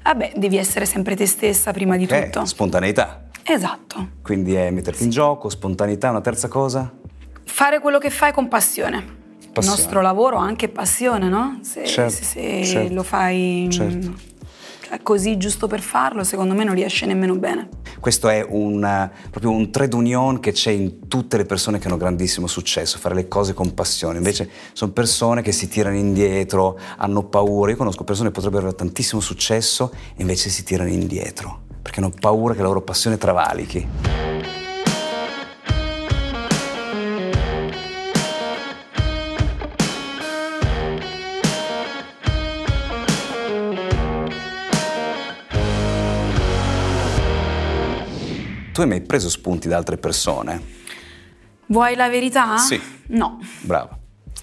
Vabbè, 0.01 0.31
devi 0.37 0.57
essere 0.57 0.87
sempre 0.87 1.15
te 1.15 1.27
stessa 1.27 1.71
prima 1.71 1.93
okay. 1.93 2.07
di 2.07 2.23
tutto. 2.23 2.45
Spontaneità. 2.45 3.25
Esatto. 3.43 4.07
Quindi 4.23 4.55
è 4.55 4.71
metterti 4.71 4.99
sì. 4.99 5.03
in 5.03 5.09
gioco, 5.11 5.49
spontaneità, 5.49 6.09
una 6.09 6.21
terza 6.21 6.47
cosa? 6.47 6.91
Fare 7.43 7.79
quello 7.79 7.99
che 7.99 8.09
fai 8.09 8.33
con 8.33 8.47
passione. 8.47 9.03
passione. 9.53 9.59
Il 9.59 9.65
nostro 9.67 10.01
lavoro 10.01 10.39
ha 10.39 10.43
anche 10.43 10.67
passione, 10.67 11.29
no? 11.29 11.59
Se, 11.61 11.85
certo, 11.85 12.11
se, 12.11 12.23
se 12.23 12.63
certo. 12.65 12.93
lo 12.95 13.03
fai 13.03 13.67
certo 13.69 14.29
così 15.01 15.37
giusto 15.37 15.67
per 15.67 15.81
farlo, 15.81 16.23
secondo 16.23 16.53
me 16.53 16.63
non 16.63 16.75
riesce 16.75 17.05
nemmeno 17.05 17.35
bene. 17.35 17.69
Questo 17.99 18.29
è 18.29 18.45
un, 18.47 19.09
proprio 19.29 19.51
un 19.51 19.71
trade 19.71 19.95
union 19.95 20.39
che 20.39 20.51
c'è 20.51 20.71
in 20.71 21.07
tutte 21.07 21.37
le 21.37 21.45
persone 21.45 21.79
che 21.79 21.87
hanno 21.87 21.97
grandissimo 21.97 22.47
successo, 22.47 22.97
fare 22.97 23.15
le 23.15 23.27
cose 23.27 23.53
con 23.53 23.73
passione. 23.73 24.17
Invece 24.17 24.49
sono 24.73 24.91
persone 24.91 25.41
che 25.41 25.51
si 25.51 25.67
tirano 25.67 25.95
indietro, 25.95 26.79
hanno 26.97 27.23
paura. 27.23 27.71
Io 27.71 27.77
conosco 27.77 28.03
persone 28.03 28.29
che 28.29 28.35
potrebbero 28.35 28.63
avere 28.63 28.77
tantissimo 28.77 29.21
successo 29.21 29.91
e 30.15 30.21
invece 30.21 30.49
si 30.49 30.63
tirano 30.63 30.89
indietro 30.89 31.69
perché 31.81 31.99
hanno 31.99 32.11
paura 32.17 32.53
che 32.53 32.61
la 32.61 32.67
loro 32.67 32.81
passione 32.81 33.17
travalichi. 33.17 34.30
Tu 48.71 48.81
hai 48.81 48.87
mai 48.87 49.01
preso 49.01 49.29
spunti 49.29 49.67
da 49.67 49.77
altre 49.77 49.97
persone? 49.97 50.79
Vuoi 51.67 51.95
la 51.95 52.07
verità? 52.07 52.57
Sì. 52.57 52.79
No. 53.07 53.39
Bravo. 53.61 53.99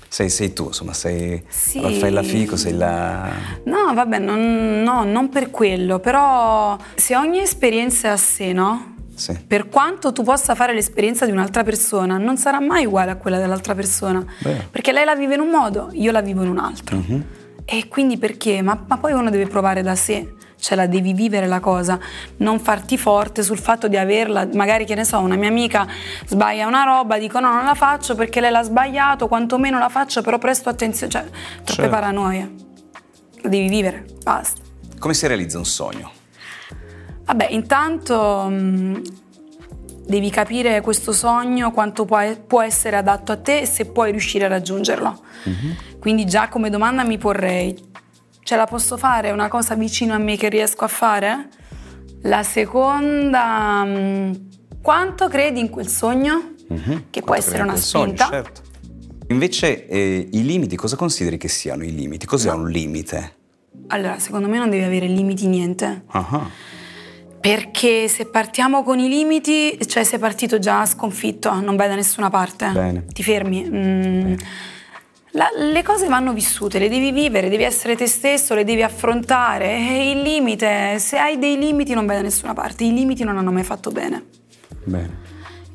Sei, 0.09 0.29
sei, 0.31 0.53
tu, 0.53 0.67
insomma, 0.67 0.93
sei 0.93 1.43
sì. 1.49 1.81
Raffaella 1.81 2.23
Fico, 2.23 2.57
sei 2.57 2.75
la... 2.75 3.31
No, 3.65 3.93
vabbè, 3.95 4.19
non, 4.19 4.83
no, 4.83 5.05
non 5.05 5.29
per 5.29 5.51
quello, 5.51 5.99
però 5.99 6.77
se 6.95 7.15
ogni 7.17 7.41
esperienza 7.41 8.09
è 8.09 8.11
a 8.13 8.17
sé, 8.17 8.53
no? 8.53 8.95
Sì. 9.15 9.37
Per 9.47 9.69
quanto 9.69 10.13
tu 10.13 10.23
possa 10.23 10.55
fare 10.55 10.73
l'esperienza 10.73 11.27
di 11.27 11.33
un'altra 11.33 11.63
persona, 11.63 12.17
non 12.17 12.39
sarà 12.39 12.61
mai 12.61 12.87
uguale 12.87 13.11
a 13.11 13.17
quella 13.17 13.39
dell'altra 13.39 13.75
persona. 13.75 14.25
Beh. 14.39 14.69
Perché 14.71 14.93
lei 14.93 15.05
la 15.05 15.15
vive 15.15 15.35
in 15.35 15.41
un 15.41 15.49
modo, 15.49 15.91
io 15.93 16.13
la 16.13 16.23
vivo 16.23 16.43
in 16.43 16.51
un 16.51 16.59
altro. 16.59 16.97
Mm-hmm. 16.97 17.21
E 17.65 17.89
quindi 17.89 18.17
perché? 18.17 18.63
Ma, 18.63 18.83
ma 18.87 18.97
poi 18.97 19.13
uno 19.13 19.29
deve 19.29 19.47
provare 19.47 19.83
da 19.83 19.95
sé 19.95 20.35
ce 20.59 20.75
la 20.75 20.87
devi 20.87 21.13
vivere 21.13 21.47
la 21.47 21.61
cosa, 21.61 21.99
non 22.39 22.59
farti 22.61 22.99
forte 22.99 23.43
sul 23.43 23.59
fatto 23.59 23.89
di 23.89 23.97
averla, 23.97 24.49
magari 24.55 24.85
che 24.85 24.95
ne 24.95 25.05
so, 25.05 25.19
una 25.19 25.37
mia 25.37 25.49
amica 25.49 25.87
sbaglia 26.27 26.67
una 26.67 26.83
roba, 26.83 27.19
dico 27.19 27.41
no, 27.41 27.53
non 27.53 27.65
la 27.65 27.75
faccio 27.75 28.15
perché 28.15 28.41
lei 28.41 28.51
l'ha 28.51 28.63
sbagliato, 28.63 29.29
quantomeno 29.29 29.79
la 29.79 29.89
faccio, 29.89 30.23
però 30.23 30.39
presto 30.39 30.69
attenzione, 30.69 31.13
cioè 31.13 31.23
troppe 31.23 31.73
certo. 31.73 31.91
paranoie. 31.91 32.55
La 33.43 33.49
devi 33.49 33.69
vivere, 33.69 34.05
basta. 34.23 34.61
Come 34.99 35.15
si 35.15 35.27
realizza 35.27 35.59
un 35.59 35.65
sogno? 35.65 36.11
Vabbè, 37.25 37.49
intanto 37.51 38.47
mh, 38.49 38.55
mm, 38.55 38.95
devi 40.07 40.31
capire 40.31 40.81
questo 40.81 41.13
sogno, 41.13 41.71
quanto 41.71 42.05
può, 42.05 42.19
può 42.47 42.63
essere 42.63 42.97
adatto 42.97 43.33
a 43.33 43.37
te 43.37 43.61
e 43.61 43.67
se 43.67 43.85
puoi 43.85 44.11
riuscire 44.11 44.47
a 44.47 44.49
raggiungerlo. 44.49 45.21
Mm-hmm. 45.49 45.73
Quindi 46.01 46.25
già 46.25 46.49
come 46.49 46.71
domanda 46.71 47.05
mi 47.05 47.19
porrei, 47.19 47.88
ce 48.49 48.57
la 48.57 48.65
posso 48.65 48.97
fare? 48.97 49.29
È 49.29 49.31
una 49.31 49.49
cosa 49.49 49.75
vicino 49.75 50.15
a 50.15 50.19
me 50.19 50.39
che 50.39 50.49
riesco 50.49 50.87
a 50.87 50.89
fare? 50.89 51.49
La 52.23 52.43
seconda, 52.43 53.85
mm, 53.85 54.33
quanto 54.81 55.29
credi 55.29 55.61
in 55.61 55.69
quel 55.69 55.87
sogno? 55.87 56.55
Mm-hmm. 56.73 56.99
Che 57.11 57.21
può 57.21 57.35
essere 57.35 57.63
una 57.63 57.77
spinta. 57.77 58.25
Sogno, 58.25 58.43
certo. 58.43 58.63
Invece 59.29 59.87
eh, 59.87 60.29
i 60.33 60.45
limiti, 60.47 60.77
cosa 60.77 60.97
consideri 60.97 61.37
che 61.37 61.49
siano 61.49 61.85
i 61.85 61.95
limiti? 61.95 62.25
Cos'è 62.25 62.49
no. 62.49 62.63
un 62.63 62.71
limite? 62.71 63.35
Allora, 63.89 64.19
secondo 64.19 64.49
me 64.49 64.57
non 64.57 64.71
devi 64.71 64.83
avere 64.83 65.07
limiti 65.07 65.47
niente. 65.47 66.05
Uh-huh. 66.11 66.47
Perché 67.41 68.09
se 68.09 68.25
partiamo 68.25 68.83
con 68.83 68.99
i 68.99 69.11
limiti, 69.11 69.79
cioè 69.87 70.05
sei 70.05 70.19
partito 70.19 70.59
già 70.59 70.87
sconfitto, 70.87 71.61
non 71.61 71.77
vai 71.77 71.89
da 71.89 71.97
nessuna 71.97 72.31
parte. 72.31 72.71
Bene. 72.71 73.05
Ti 73.13 73.23
fermi. 73.23 73.69
Mm. 73.71 74.35
La, 75.33 75.49
le 75.57 75.83
cose 75.83 76.09
vanno 76.09 76.33
vissute, 76.33 76.79
le 76.79 76.89
devi 76.89 77.13
vivere, 77.13 77.49
devi 77.49 77.63
essere 77.63 77.97
te 77.97 78.07
stesso, 78.07 78.55
le 78.55 78.65
devi 78.65 78.83
affrontare. 78.83 79.77
E 79.77 80.11
il 80.11 80.23
limite, 80.23 80.99
se 80.99 81.19
hai 81.19 81.39
dei 81.39 81.59
limiti 81.59 81.95
non 81.95 82.07
vai 82.07 82.17
da 82.17 82.23
nessuna 82.23 82.55
parte, 82.55 82.85
i 82.85 82.93
limiti 82.93 83.25
non 83.25 83.37
hanno 83.37 83.53
mai 83.53 83.65
fatto 83.65 83.91
bene. 83.91 84.25
Bene. 84.85 85.27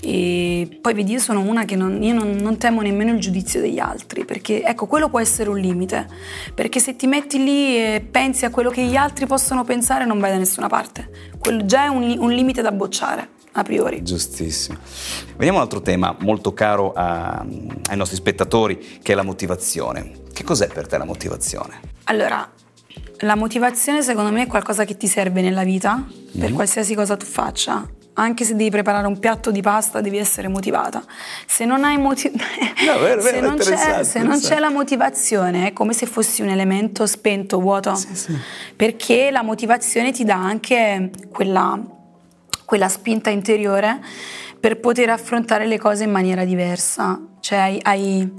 E 0.05 0.79
poi 0.81 0.93
vedi, 0.93 1.13
io 1.13 1.19
sono 1.19 1.39
una 1.39 1.63
che 1.63 1.77
non, 1.77 2.03
io 2.03 2.13
non, 2.13 2.31
non, 2.31 2.57
temo 2.57 2.81
nemmeno 2.81 3.13
il 3.13 3.19
giudizio 3.19 3.61
degli 3.61 3.79
altri, 3.79 4.25
perché 4.25 4.61
ecco, 4.61 4.85
quello 4.85 5.07
può 5.07 5.21
essere 5.21 5.49
un 5.49 5.57
limite, 5.57 6.07
perché 6.53 6.81
se 6.81 6.97
ti 6.97 7.07
metti 7.07 7.41
lì 7.41 7.77
e 7.77 8.05
pensi 8.11 8.43
a 8.43 8.49
quello 8.49 8.69
che 8.69 8.83
gli 8.83 8.97
altri 8.97 9.25
possono 9.27 9.63
pensare 9.63 10.03
non 10.03 10.19
vai 10.19 10.31
da 10.31 10.37
nessuna 10.37 10.67
parte, 10.67 11.09
quello 11.39 11.65
già 11.65 11.85
è 11.85 11.87
un, 11.87 12.17
un 12.19 12.31
limite 12.31 12.61
da 12.61 12.73
bocciare. 12.73 13.29
A 13.53 13.63
priori. 13.63 14.03
Giustissimo. 14.03 14.77
Vediamo 15.35 15.57
un 15.57 15.63
altro 15.63 15.81
tema 15.81 16.15
molto 16.19 16.53
caro 16.53 16.91
a, 16.93 17.45
ai 17.89 17.97
nostri 17.97 18.17
spettatori, 18.17 18.99
che 19.01 19.13
è 19.13 19.15
la 19.15 19.23
motivazione. 19.23 20.11
Che 20.33 20.43
cos'è 20.43 20.67
per 20.67 20.87
te 20.87 20.97
la 20.97 21.05
motivazione? 21.05 21.79
Allora, 22.05 22.49
la 23.19 23.35
motivazione 23.35 24.01
secondo 24.01 24.31
me 24.31 24.43
è 24.43 24.47
qualcosa 24.47 24.85
che 24.85 24.97
ti 24.97 25.07
serve 25.07 25.41
nella 25.41 25.63
vita, 25.63 26.03
per 26.37 26.51
mm. 26.51 26.55
qualsiasi 26.55 26.95
cosa 26.95 27.15
tu 27.15 27.25
faccia 27.25 27.87
anche 28.13 28.43
se 28.43 28.55
devi 28.55 28.69
preparare 28.69 29.07
un 29.07 29.17
piatto 29.17 29.51
di 29.51 29.61
pasta 29.61 30.01
devi 30.01 30.17
essere 30.17 30.47
motivata. 30.47 31.03
Se 31.47 31.65
non 31.65 31.83
hai 31.83 31.97
motiv- 31.97 32.35
no, 32.85 32.99
vero, 32.99 33.21
se, 33.23 33.39
non 33.39 33.57
c'è, 33.57 34.03
se 34.03 34.21
non 34.21 34.39
c'è 34.39 34.59
la 34.59 34.69
motivazione 34.69 35.67
è 35.67 35.73
come 35.73 35.93
se 35.93 36.05
fossi 36.05 36.41
un 36.41 36.49
elemento 36.49 37.05
spento, 37.05 37.59
vuoto, 37.59 37.95
sì, 37.95 38.15
sì. 38.15 38.37
perché 38.75 39.31
la 39.31 39.41
motivazione 39.41 40.11
ti 40.11 40.23
dà 40.23 40.35
anche 40.35 41.09
quella, 41.31 41.79
quella 42.73 42.89
spinta 42.89 43.29
interiore 43.29 44.01
per 44.59 44.79
poter 44.79 45.11
affrontare 45.11 45.67
le 45.67 45.77
cose 45.77 46.05
in 46.05 46.09
maniera 46.09 46.43
diversa. 46.43 47.21
Cioè 47.39 47.59
hai, 47.59 47.79
hai 47.83 48.31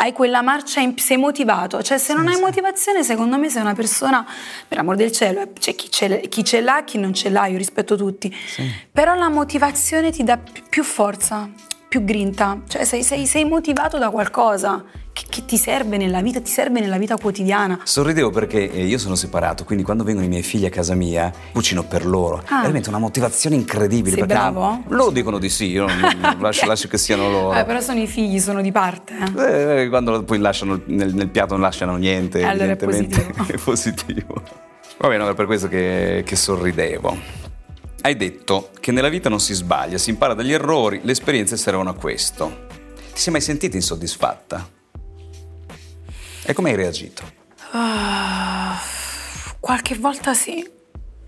hai 0.00 0.12
quella 0.12 0.42
marcia, 0.42 0.80
in, 0.80 0.96
sei 0.96 1.16
motivato, 1.16 1.82
cioè 1.82 1.98
se 1.98 2.12
non 2.12 2.24
sì, 2.24 2.28
hai 2.28 2.34
sì. 2.36 2.40
motivazione 2.42 3.02
secondo 3.02 3.36
me 3.36 3.48
sei 3.48 3.62
una 3.62 3.74
persona, 3.74 4.24
per 4.68 4.78
amor 4.78 4.94
del 4.94 5.10
cielo, 5.10 5.40
eh, 5.40 5.52
c'è 5.54 5.74
chi 5.74 5.90
ce, 5.90 6.20
chi 6.28 6.44
ce 6.44 6.60
l'ha, 6.60 6.84
chi 6.84 6.98
non 6.98 7.12
ce 7.14 7.30
l'ha, 7.30 7.46
io 7.46 7.56
rispetto 7.56 7.96
tutti, 7.96 8.32
sì. 8.32 8.70
però 8.92 9.16
la 9.16 9.28
motivazione 9.28 10.12
ti 10.12 10.22
dà 10.22 10.38
più 10.68 10.84
forza, 10.84 11.50
più 11.88 12.04
grinta, 12.04 12.60
cioè 12.68 12.84
sei, 12.84 13.02
sei, 13.02 13.26
sei 13.26 13.44
motivato 13.44 13.96
da 13.96 14.10
qualcosa 14.10 14.84
che, 15.10 15.24
che, 15.28 15.44
ti 15.46 15.56
serve 15.56 15.96
nella 15.96 16.20
vita, 16.20 16.38
ti 16.40 16.50
serve 16.50 16.80
nella 16.80 16.98
vita 16.98 17.16
quotidiana. 17.16 17.80
Sorridevo 17.82 18.28
perché 18.28 18.70
eh, 18.70 18.84
io 18.84 18.98
sono 18.98 19.14
separato, 19.14 19.64
quindi 19.64 19.84
quando 19.84 20.04
vengono 20.04 20.26
i 20.26 20.28
miei 20.28 20.42
figli 20.42 20.66
a 20.66 20.68
casa 20.68 20.94
mia, 20.94 21.32
cucino 21.52 21.84
per 21.84 22.04
loro. 22.04 22.42
Ah. 22.46 22.58
È 22.58 22.60
veramente 22.60 22.90
una 22.90 22.98
motivazione 22.98 23.56
incredibile. 23.56 24.16
Sei 24.16 24.26
bravo? 24.26 24.82
Loro 24.88 25.10
dicono 25.10 25.38
di 25.38 25.48
sì, 25.48 25.70
io 25.70 25.86
non, 25.86 26.36
lascio, 26.40 26.66
lascio, 26.68 26.88
che 26.88 26.98
siano 26.98 27.30
loro. 27.30 27.58
Eh, 27.58 27.64
però 27.64 27.80
sono 27.80 28.00
i 28.00 28.06
figli, 28.06 28.38
sono 28.38 28.60
di 28.60 28.70
parte. 28.70 29.14
Eh, 29.38 29.82
eh 29.82 29.88
quando 29.88 30.22
poi 30.24 30.38
lasciano 30.38 30.80
nel, 30.84 31.14
nel, 31.14 31.28
piatto 31.28 31.54
non 31.54 31.62
lasciano 31.62 31.96
niente, 31.96 32.44
allora 32.44 32.72
evidentemente 32.72 33.28
è 33.28 33.32
positivo. 33.32 33.46
è 33.50 33.56
positivo. 33.56 34.42
Va 34.98 35.08
bene, 35.08 35.30
è 35.30 35.34
per 35.34 35.46
questo 35.46 35.68
che, 35.68 36.22
che 36.26 36.36
sorridevo. 36.36 37.47
Hai 38.00 38.16
detto 38.16 38.70
che 38.80 38.92
nella 38.92 39.08
vita 39.08 39.28
non 39.28 39.40
si 39.40 39.54
sbaglia, 39.54 39.98
si 39.98 40.10
impara 40.10 40.34
dagli 40.34 40.52
errori, 40.52 41.00
le 41.02 41.12
esperienze 41.12 41.56
servono 41.56 41.90
a 41.90 41.94
questo. 41.94 42.66
Ti 43.12 43.20
sei 43.20 43.32
mai 43.32 43.42
sentita 43.42 43.76
insoddisfatta? 43.76 44.68
E 46.44 46.52
come 46.54 46.70
hai 46.70 46.76
reagito? 46.76 47.22
Uh, 47.72 48.76
qualche 49.60 49.96
volta 49.96 50.32
sì. 50.32 50.66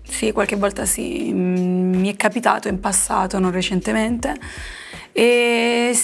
Sì, 0.01 0.31
qualche 0.31 0.55
volta 0.55 0.85
sì. 0.85 1.31
Mi 1.33 2.11
è 2.11 2.15
capitato 2.15 2.67
in 2.67 2.79
passato, 2.79 3.37
non 3.37 3.51
recentemente. 3.51 4.33
E 5.11 5.95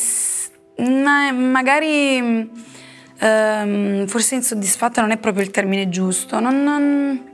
magari 0.77 2.19
um, 3.21 4.05
forse 4.05 4.35
insoddisfatta 4.35 5.01
non 5.01 5.11
è 5.11 5.17
proprio 5.17 5.43
il 5.43 5.51
termine 5.51 5.89
giusto. 5.89 6.39
Non, 6.39 6.61
non, 6.61 7.31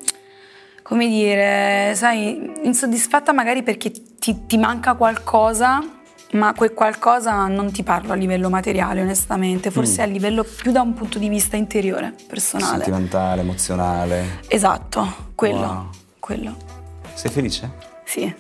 come 0.83 1.07
dire, 1.07 1.93
sai, 1.95 2.51
insoddisfatta 2.63 3.33
magari 3.33 3.63
perché 3.63 3.91
ti, 3.91 4.45
ti 4.45 4.57
manca 4.57 4.93
qualcosa 4.93 5.81
ma 6.33 6.53
quel 6.53 6.73
qualcosa 6.73 7.47
non 7.47 7.71
ti 7.71 7.83
parlo 7.83 8.13
a 8.13 8.15
livello 8.15 8.49
materiale, 8.49 9.01
onestamente, 9.01 9.71
forse 9.71 10.01
mm. 10.01 10.03
a 10.03 10.07
livello 10.07 10.43
più 10.43 10.71
da 10.71 10.81
un 10.81 10.93
punto 10.93 11.19
di 11.19 11.29
vista 11.29 11.55
interiore, 11.55 12.13
personale. 12.27 12.83
Sentimentale, 12.83 13.41
emozionale. 13.41 14.39
Esatto, 14.47 15.31
quello. 15.35 15.59
Wow. 15.59 15.89
quello. 16.19 16.55
Sei 17.13 17.29
felice? 17.29 17.71
Sì. 18.03 18.33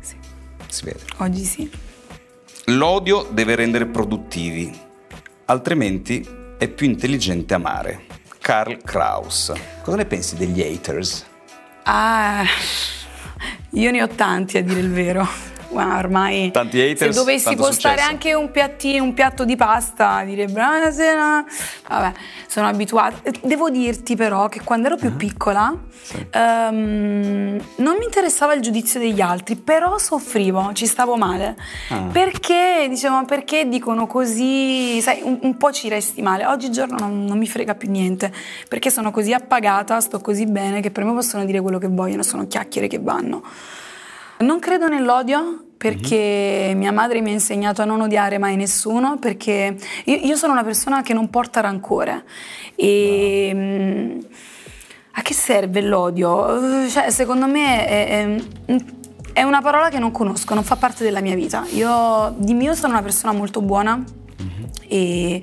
sì. 0.00 0.16
Si 0.66 0.84
vede. 0.84 1.00
Oggi 1.18 1.44
sì. 1.44 1.70
L'odio 2.66 3.26
deve 3.30 3.54
rendere 3.54 3.86
produttivi, 3.86 4.74
altrimenti 5.46 6.26
è 6.56 6.68
più 6.68 6.86
intelligente 6.86 7.54
amare. 7.54 8.06
Karl 8.40 8.82
Kraus. 8.82 9.52
Cosa 9.82 9.96
ne 9.98 10.06
pensi 10.06 10.36
degli 10.36 10.62
haters? 10.62 11.26
Ah, 11.90 12.44
io 13.70 13.90
ne 13.90 14.02
ho 14.02 14.08
tanti 14.08 14.58
a 14.58 14.62
dire 14.62 14.80
il 14.80 14.90
vero 14.90 15.26
ma 15.70 15.98
ormai 15.98 16.50
tanti 16.50 16.80
haters, 16.80 17.14
se 17.14 17.18
dovessi 17.18 17.54
postare 17.54 17.96
successo. 17.96 18.10
anche 18.10 18.34
un, 18.34 18.50
piatti, 18.50 18.98
un, 18.98 19.12
piatto 19.12 19.44
di 19.44 19.56
pasta 19.56 20.22
direbbe 20.24 20.52
buonasera 20.52 21.44
vabbè 21.88 22.12
sono 22.46 22.68
abituata 22.68 23.20
devo 23.42 23.68
dirti 23.68 24.16
però 24.16 24.48
che 24.48 24.62
quando 24.64 24.86
ero 24.86 24.96
più 24.96 25.10
uh-huh. 25.10 25.16
piccola 25.16 25.76
sì. 26.00 26.26
um, 26.34 27.60
non 27.76 27.96
mi 27.98 28.04
interessava 28.04 28.54
il 28.54 28.62
giudizio 28.62 28.98
degli 28.98 29.20
altri 29.20 29.56
però 29.56 29.98
soffrivo 29.98 30.70
ci 30.72 30.86
stavo 30.86 31.16
male 31.16 31.56
uh. 31.90 32.08
perché 32.08 32.86
dicevo 32.88 33.24
perché 33.24 33.68
dicono 33.68 34.06
così 34.06 35.00
sai 35.02 35.20
un, 35.22 35.38
un, 35.42 35.56
po' 35.56 35.70
ci 35.72 35.88
resti 35.88 36.22
male 36.22 36.46
oggigiorno 36.46 36.96
non, 36.98 37.24
non 37.24 37.36
mi 37.36 37.46
frega 37.46 37.74
più 37.74 37.90
niente 37.90 38.32
perché 38.68 38.90
sono 38.90 39.10
così 39.10 39.32
appagata 39.32 40.00
sto 40.00 40.20
così 40.20 40.46
bene 40.46 40.80
che 40.80 40.90
per 40.90 41.04
me 41.04 41.12
possono 41.12 41.44
dire 41.44 41.60
quello 41.60 41.78
che 41.78 41.88
vogliono 41.88 42.22
sono 42.22 42.46
chiacchiere 42.46 42.86
che 42.86 42.98
vanno 42.98 43.42
non 44.38 44.58
credo 44.58 44.88
nell'odio 44.88 45.64
perché 45.76 46.66
mm-hmm. 46.68 46.78
mia 46.78 46.92
madre 46.92 47.20
mi 47.20 47.30
ha 47.30 47.32
insegnato 47.32 47.82
a 47.82 47.84
non 47.84 48.00
odiare 48.00 48.38
mai 48.38 48.56
nessuno 48.56 49.18
perché 49.18 49.76
io, 50.04 50.16
io 50.16 50.36
sono 50.36 50.52
una 50.52 50.64
persona 50.64 51.02
che 51.02 51.14
non 51.14 51.30
porta 51.30 51.60
rancore 51.60 52.24
e 52.74 53.50
wow. 53.52 53.62
Mm, 53.62 54.20
a 55.18 55.22
che 55.22 55.34
serve 55.34 55.80
l'odio? 55.80 56.88
Cioè, 56.88 57.10
secondo 57.10 57.48
me 57.48 57.86
è, 57.86 58.06
è, 58.06 58.82
è, 59.32 59.42
una 59.42 59.60
parola 59.60 59.88
che 59.88 59.98
non 59.98 60.12
conosco, 60.12 60.54
non 60.54 60.62
fa 60.62 60.76
parte 60.76 61.02
della 61.02 61.20
mia 61.20 61.34
vita. 61.34 61.66
Io 61.72 62.32
di 62.38 62.54
mio 62.54 62.74
sono 62.74 62.92
una 62.92 63.02
persona 63.02 63.32
molto 63.32 63.60
buona, 63.60 64.00
e 64.88 65.42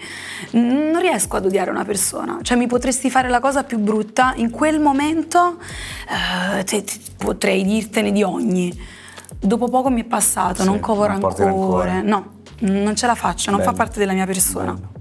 non 0.51 0.99
riesco 0.99 1.35
ad 1.35 1.45
odiare 1.45 1.69
una 1.69 1.85
persona, 1.85 2.39
cioè 2.41 2.57
mi 2.57 2.67
potresti 2.67 3.09
fare 3.09 3.29
la 3.29 3.39
cosa 3.39 3.63
più 3.63 3.77
brutta, 3.79 4.33
in 4.37 4.49
quel 4.49 4.79
momento 4.79 5.57
uh, 5.57 6.63
te, 6.63 6.83
te, 6.83 6.93
potrei 7.17 7.63
dirtene 7.63 8.11
di 8.11 8.23
ogni. 8.23 8.93
Dopo 9.37 9.67
poco 9.67 9.89
mi 9.89 10.01
è 10.01 10.05
passato, 10.05 10.61
sì, 10.61 10.67
non 10.67 10.79
covo 10.79 11.05
rancore, 11.05 12.01
no, 12.01 12.41
non 12.59 12.95
ce 12.95 13.05
la 13.05 13.15
faccio, 13.15 13.51
non 13.51 13.59
Bello. 13.59 13.71
fa 13.71 13.77
parte 13.77 13.99
della 13.99 14.13
mia 14.13 14.25
persona. 14.25 14.73
Bello. 14.73 14.93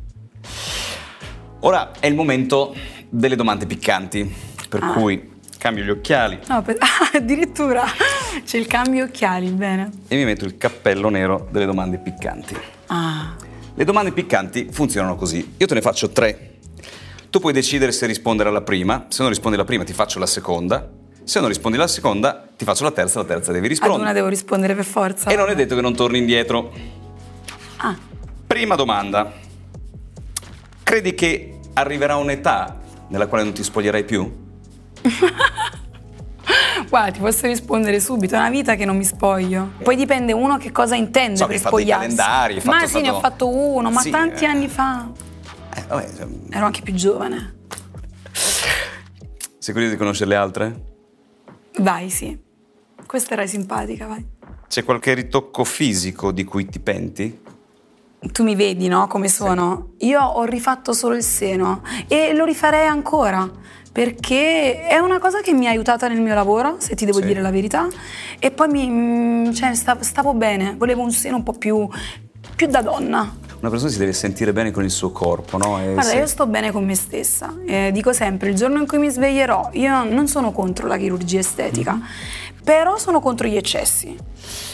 Ora 1.60 1.92
è 1.98 2.06
il 2.06 2.14
momento 2.14 2.74
delle 3.08 3.36
domande 3.36 3.64
piccanti, 3.64 4.30
per 4.68 4.82
ah. 4.82 4.92
cui 4.92 5.32
cambio 5.56 5.82
gli 5.82 5.90
occhiali. 5.90 6.38
No, 6.48 6.60
per... 6.60 6.76
ah, 6.80 7.16
addirittura 7.16 7.84
c'è 8.44 8.58
il 8.58 8.66
cambio 8.66 9.04
occhiali, 9.04 9.48
bene. 9.48 9.90
E 10.08 10.16
mi 10.16 10.24
metto 10.24 10.44
il 10.44 10.58
cappello 10.58 11.08
nero 11.08 11.48
delle 11.50 11.64
domande 11.64 11.96
piccanti. 11.96 12.54
Ah. 12.88 13.34
Le 13.76 13.84
domande 13.84 14.12
piccanti 14.12 14.68
funzionano 14.70 15.16
così. 15.16 15.54
Io 15.56 15.66
te 15.66 15.74
ne 15.74 15.80
faccio 15.80 16.10
tre. 16.10 16.58
Tu 17.28 17.40
puoi 17.40 17.52
decidere 17.52 17.90
se 17.90 18.06
rispondere 18.06 18.48
alla 18.48 18.62
prima. 18.62 19.06
Se 19.08 19.20
non 19.22 19.30
rispondi 19.30 19.56
alla 19.56 19.66
prima 19.66 19.82
ti 19.82 19.92
faccio 19.92 20.20
la 20.20 20.26
seconda. 20.26 20.88
Se 21.24 21.40
non 21.40 21.48
rispondi 21.48 21.76
alla 21.76 21.88
seconda 21.88 22.46
ti 22.56 22.64
faccio 22.64 22.84
la 22.84 22.92
terza, 22.92 23.18
la 23.18 23.24
terza 23.24 23.50
devi 23.50 23.66
rispondere. 23.66 24.00
Ad 24.00 24.06
una 24.06 24.14
devo 24.14 24.28
rispondere 24.28 24.76
per 24.76 24.84
forza. 24.84 25.28
E 25.28 25.34
non 25.34 25.48
è 25.48 25.56
detto 25.56 25.74
che 25.74 25.80
non 25.80 25.96
torni 25.96 26.18
indietro. 26.18 26.72
Ah. 27.78 27.96
Prima 28.46 28.76
domanda. 28.76 29.32
Credi 30.84 31.14
che 31.14 31.58
arriverà 31.72 32.14
un'età 32.14 32.78
nella 33.08 33.26
quale 33.26 33.42
non 33.42 33.52
ti 33.52 33.64
spoglierai 33.64 34.04
più? 34.04 34.32
qua 36.94 37.10
ti 37.10 37.18
posso 37.18 37.48
rispondere 37.48 37.98
subito, 37.98 38.36
è 38.36 38.38
una 38.38 38.50
vita 38.50 38.76
che 38.76 38.84
non 38.84 38.96
mi 38.96 39.02
spoglio. 39.02 39.72
Poi 39.82 39.96
dipende 39.96 40.32
uno 40.32 40.58
che 40.58 40.70
cosa 40.70 40.94
intende 40.94 41.36
So 41.38 41.46
per 41.48 41.58
fatto 41.58 41.74
dei 41.74 41.86
spogliarsi. 41.86 42.16
calendari, 42.16 42.60
fatto- 42.60 42.70
ma 42.76 42.86
sì, 42.86 43.00
ne 43.00 43.10
ho 43.10 43.18
fatto- 43.18 43.48
uno, 43.48 43.90
ma 43.90 44.00
Sì, 44.00 44.10
tanti 44.10 44.44
eh. 44.44 44.46
anni 44.46 44.68
fa. 44.68 45.10
Eh, 45.74 45.82
vabbè, 45.88 46.08
cioè, 46.16 46.26
Ero 46.50 46.64
anche 46.66 46.82
più 46.82 46.94
giovane. 46.94 47.54
sei 48.30 49.72
curioso 49.72 49.94
di 49.94 49.98
conoscere 49.98 50.28
le 50.30 50.36
altre? 50.36 50.80
Vai, 51.80 52.10
sì. 52.10 52.38
Questa 53.04 53.32
era 53.34 53.44
simpatica, 53.44 54.06
vai. 54.06 54.24
C'è 54.68 54.84
qualche 54.84 55.14
ritocco 55.14 55.64
fisico 55.64 56.30
di 56.30 56.44
cui 56.44 56.66
ti 56.66 56.78
penti? 56.78 57.40
Tu 58.20 58.42
mi 58.44 58.54
vedi, 58.54 58.86
no? 58.86 59.08
Come 59.08 59.26
sono? 59.28 59.94
Io 59.98 60.22
ho 60.22 60.44
rifatto 60.44 60.92
solo 60.92 61.16
il 61.16 61.24
seno 61.24 61.82
e 62.06 62.32
lo 62.34 62.44
rifarei 62.44 62.86
ancora 62.86 63.50
perché 64.04 64.88
è 64.88 64.98
una 64.98 65.20
cosa 65.20 65.40
che 65.40 65.52
mi 65.52 65.68
ha 65.68 65.70
aiutata 65.70 66.08
nel 66.08 66.20
mio 66.20 66.34
lavoro, 66.34 66.74
se 66.78 66.96
ti 66.96 67.04
devo 67.04 67.20
Sì. 67.20 67.26
dire 67.26 67.40
la 67.40 67.52
verità. 67.52 67.86
E 68.40 68.50
poi 68.50 68.66
mi, 68.66 68.88
mm, 68.90 69.52
cioè, 69.52 69.72
sta- 69.76 69.98
stavo 70.00 70.34
bene, 70.34 70.74
volevo 70.76 71.00
un 71.02 71.12
seno 71.12 71.36
un 71.36 71.44
po' 71.44 71.52
più, 71.52 71.88
più 72.56 72.66
da 72.66 72.82
donna. 72.82 73.36
Una 73.60 73.70
persona 73.70 73.92
si 73.92 73.98
deve 73.98 74.12
sentire 74.12 74.52
bene 74.52 74.72
con 74.72 74.82
il 74.82 74.90
suo 74.90 75.12
corpo, 75.12 75.58
no? 75.58 75.78
E 75.80 75.92
Guarda, 75.92 76.02
se- 76.10 76.16
io 76.16 76.26
sto 76.26 76.48
bene 76.48 76.72
con 76.72 76.84
me 76.84 76.96
stessa. 76.96 77.54
Eh, 77.64 77.90
dico 77.92 78.12
sempre, 78.12 78.48
il 78.48 78.56
giorno 78.56 78.80
in 78.80 78.88
cui 78.88 78.98
mi 78.98 79.08
sveglierò, 79.08 79.70
io 79.74 80.02
non 80.02 80.26
sono 80.26 80.50
contro 80.50 80.88
la 80.88 80.96
chirurgia 80.96 81.38
estetica, 81.38 81.96
però 82.64 82.98
sono 82.98 83.20
contro 83.20 83.46
gli 83.46 83.56
eccessi. 83.56 84.16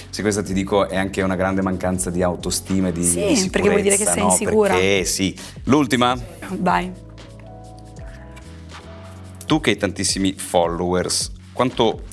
Sì, 0.08 0.22
questa 0.22 0.42
ti 0.42 0.54
dico 0.54 0.88
è 0.88 0.96
anche 0.96 1.20
una 1.20 1.36
grande 1.36 1.60
mancanza 1.60 2.08
di 2.08 2.22
autostima 2.22 2.88
e 2.88 2.92
di, 2.92 3.04
Sì, 3.04 3.10
sicurezza, 3.20 3.48
perché 3.50 3.68
vuol 3.68 3.82
dire 3.82 3.96
che 3.96 4.06
sei 4.06 4.22
no? 4.22 4.30
insicura. 4.30 4.72
Perché 4.72 5.04
sì. 5.04 5.36
L'ultima, 5.64 6.16
Vai. 6.58 6.90
Tu 9.50 9.60
che 9.60 9.70
hai 9.70 9.76
tantissimi 9.76 10.32
followers, 10.34 11.32
quanto 11.52 12.04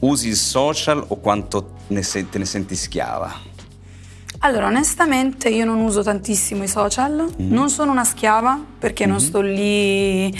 usi 0.00 0.28
il 0.28 0.36
social 0.36 1.02
o 1.08 1.16
quanto 1.16 1.76
ne 1.86 2.02
se- 2.02 2.28
te 2.28 2.36
ne 2.36 2.44
senti 2.44 2.76
schiava? 2.76 3.32
Allora, 4.40 4.66
onestamente 4.66 5.48
io 5.48 5.64
non 5.64 5.78
uso 5.80 6.02
tantissimo 6.02 6.62
i 6.62 6.68
social, 6.68 7.26
Mm. 7.40 7.50
non 7.54 7.70
sono 7.70 7.90
una 7.90 8.04
schiava 8.04 8.62
perché 8.78 9.04
Mm-hmm. 9.04 9.12
non 9.14 9.20
sto 9.22 9.40
lì, 9.40 10.30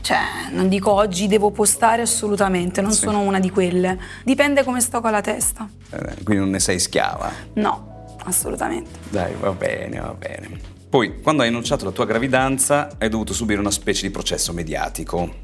cioè 0.00 0.18
non 0.50 0.68
dico 0.68 0.90
oggi 0.90 1.28
devo 1.28 1.52
postare 1.52 2.02
assolutamente, 2.02 2.80
non 2.82 2.90
Sì. 2.90 3.02
sono 3.02 3.20
una 3.20 3.38
di 3.38 3.50
quelle. 3.50 3.96
Dipende 4.24 4.64
come 4.64 4.80
sto 4.80 5.00
con 5.00 5.12
la 5.12 5.20
testa. 5.20 5.68
Eh, 5.90 6.24
quindi 6.24 6.38
non 6.42 6.50
ne 6.50 6.58
sei 6.58 6.80
schiava? 6.80 7.30
No, 7.52 8.16
assolutamente. 8.24 8.90
Dai, 9.10 9.32
va 9.38 9.52
bene, 9.52 10.00
va 10.00 10.12
bene. 10.14 10.72
Poi, 10.88 11.20
quando 11.22 11.42
hai 11.42 11.48
annunciato 11.50 11.84
la 11.84 11.92
tua 11.92 12.04
gravidanza, 12.04 12.96
hai 12.98 13.08
dovuto 13.08 13.32
subire 13.32 13.60
una 13.60 13.70
specie 13.70 14.02
di 14.08 14.10
processo 14.12 14.52
mediatico. 14.52 15.43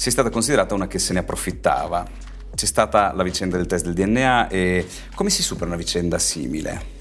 Sei 0.00 0.12
stata 0.12 0.30
considerata 0.30 0.76
una 0.76 0.86
che 0.86 1.00
se 1.00 1.12
ne 1.12 1.18
approfittava. 1.18 2.06
C'è 2.54 2.66
stata 2.66 3.12
la 3.14 3.24
vicenda 3.24 3.56
del 3.56 3.66
test 3.66 3.84
del 3.84 3.94
DNA 3.94 4.46
e 4.46 4.86
come 5.16 5.28
si 5.28 5.42
supera 5.42 5.66
una 5.66 5.74
vicenda 5.76 6.20
simile? 6.20 6.96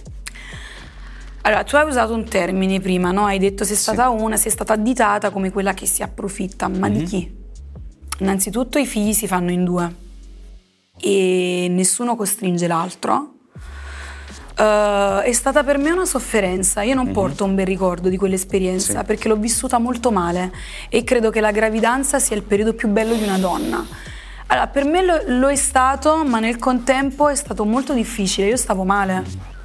Allora, 1.41 1.63
tu 1.63 1.75
hai 1.75 1.87
usato 1.87 2.15
un 2.15 2.25
termine 2.27 2.79
prima, 2.81 3.11
no? 3.11 3.25
Hai 3.25 3.37
detto 3.37 3.63
sei 3.65 3.75
Sì. 3.75 3.83
stata 3.83 4.09
una, 4.09 4.35
sei 4.35 4.49
stata 4.49 4.73
additata 4.73 5.29
come 5.29 5.51
quella 5.51 5.75
che 5.75 5.85
si 5.85 6.01
approfitta, 6.01 6.67
ma 6.67 6.87
Mhm. 6.87 6.97
di 6.97 7.03
chi? 7.03 7.35
Innanzitutto 8.21 8.79
i 8.79 8.87
figli 8.87 9.13
si 9.13 9.27
fanno 9.27 9.51
in 9.51 9.63
due 9.63 9.95
e 10.99 11.67
nessuno 11.69 12.15
costringe 12.15 12.65
l'altro. 12.65 13.35
Eh, 14.57 15.21
è 15.23 15.31
stata 15.33 15.63
per 15.63 15.77
me 15.77 15.91
una 15.91 16.05
sofferenza, 16.05 16.81
io 16.81 16.95
non 16.95 17.11
porto 17.11 17.43
un 17.45 17.55
bel 17.55 17.65
ricordo 17.65 18.09
di 18.09 18.17
quell'esperienza. 18.17 18.99
Sì. 18.99 19.05
perché 19.05 19.27
l'ho 19.27 19.35
vissuta 19.35 19.77
molto 19.77 20.11
male 20.11 20.51
e 20.89 21.03
credo 21.03 21.29
che 21.29 21.39
la 21.41 21.51
gravidanza 21.51 22.19
sia 22.19 22.35
il 22.35 22.43
periodo 22.43 22.73
più 22.73 22.87
bello 22.87 23.13
di 23.13 23.23
una 23.23 23.37
donna. 23.37 23.85
Allora, 24.47 24.67
per 24.67 24.85
me 24.85 25.03
lo, 25.03 25.21
lo 25.25 25.49
è 25.49 25.55
stato, 25.55 26.23
ma 26.23 26.39
nel 26.39 26.57
contempo 26.57 27.27
è 27.27 27.35
stato 27.35 27.65
molto 27.65 27.93
difficile, 27.93 28.47
io 28.47 28.57
stavo 28.57 28.83
male 28.83 29.55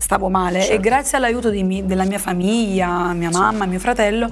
stavo 0.00 0.30
male 0.30 0.60
Certo. 0.60 0.74
e 0.74 0.80
grazie 0.80 1.18
all'aiuto 1.18 1.52
mi- 1.52 1.84
della 1.84 2.04
mia 2.04 2.18
famiglia, 2.18 3.12
mia 3.12 3.28
mamma, 3.30 3.66
mio 3.66 3.78
fratello, 3.78 4.28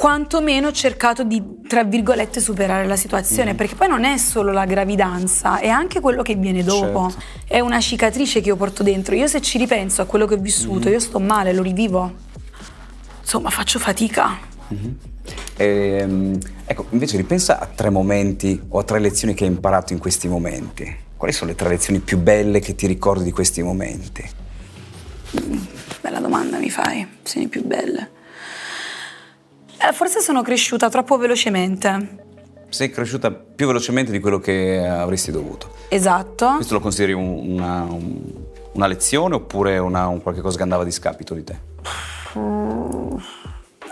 quantomeno 0.00 0.68
ho 0.68 0.72
cercato 0.72 1.24
di, 1.24 1.42
tra 1.68 1.84
virgolette, 1.84 2.40
superare 2.40 2.86
la 2.86 2.94
Mm. 2.94 2.96
situazione, 2.96 3.54
perché 3.54 3.74
poi 3.74 3.86
non 3.86 4.04
è 4.04 4.16
solo 4.16 4.50
la 4.50 4.64
gravidanza, 4.64 5.58
è 5.58 5.68
anche 5.68 6.00
quello 6.00 6.22
che 6.22 6.36
viene 6.36 6.64
dopo. 6.64 7.10
Certo. 7.10 7.24
È 7.44 7.60
una 7.60 7.78
cicatrice 7.80 8.40
che 8.40 8.48
io 8.48 8.56
porto 8.56 8.82
dentro. 8.82 9.14
Io 9.14 9.26
se 9.26 9.42
ci 9.42 9.58
ripenso 9.58 10.00
a 10.00 10.06
quello 10.06 10.24
che 10.24 10.32
ho 10.32 10.38
vissuto, 10.38 10.88
Mm. 10.88 10.92
io 10.92 11.00
sto 11.00 11.20
male, 11.20 11.52
lo 11.52 11.60
rivivo. 11.60 12.14
Insomma, 13.20 13.50
faccio 13.50 13.78
fatica. 13.78 14.38
Ehm, 15.58 16.38
ecco, 16.64 16.86
invece 16.92 17.18
ripensa 17.18 17.58
a 17.60 17.66
tre 17.66 17.90
momenti 17.90 18.58
o 18.70 18.78
a 18.78 18.82
tre 18.84 19.00
lezioni 19.00 19.34
che 19.34 19.44
hai 19.44 19.50
imparato 19.50 19.92
in 19.92 19.98
questi 19.98 20.28
momenti. 20.28 20.96
Quali 21.14 21.34
sono 21.34 21.50
le 21.50 21.56
tre 21.56 21.68
lezioni 21.68 21.98
più 21.98 22.16
belle 22.16 22.60
che 22.60 22.74
ti 22.74 22.86
ricordi 22.86 23.24
di 23.24 23.32
questi 23.32 23.62
momenti? 23.62 24.24
Bella 26.00 26.20
domanda 26.20 26.56
mi 26.56 26.70
fai, 26.70 27.06
lezioni 27.18 27.48
più 27.48 27.62
belle. 27.66 28.12
Forse 29.92 30.20
sono 30.20 30.42
cresciuta 30.42 30.88
troppo 30.88 31.16
velocemente. 31.16 32.18
Sei 32.68 32.90
cresciuta 32.90 33.30
più 33.32 33.66
velocemente 33.66 34.12
di 34.12 34.20
quello 34.20 34.38
che 34.38 34.86
avresti 34.86 35.30
dovuto. 35.30 35.72
Esatto. 35.88 36.52
Questo 36.56 36.74
lo 36.74 36.80
consideri 36.80 37.12
un- 37.12 37.50
una, 37.58 37.82
un- 37.82 38.22
una 38.72 38.86
lezione 38.86 39.34
oppure 39.34 39.78
una, 39.78 40.06
un 40.06 40.22
qualche 40.22 40.40
cosa 40.40 40.56
che 40.56 40.62
andava 40.62 40.82
a 40.82 40.84
discapito 40.84 41.34
di 41.34 41.42
te? 41.44 41.58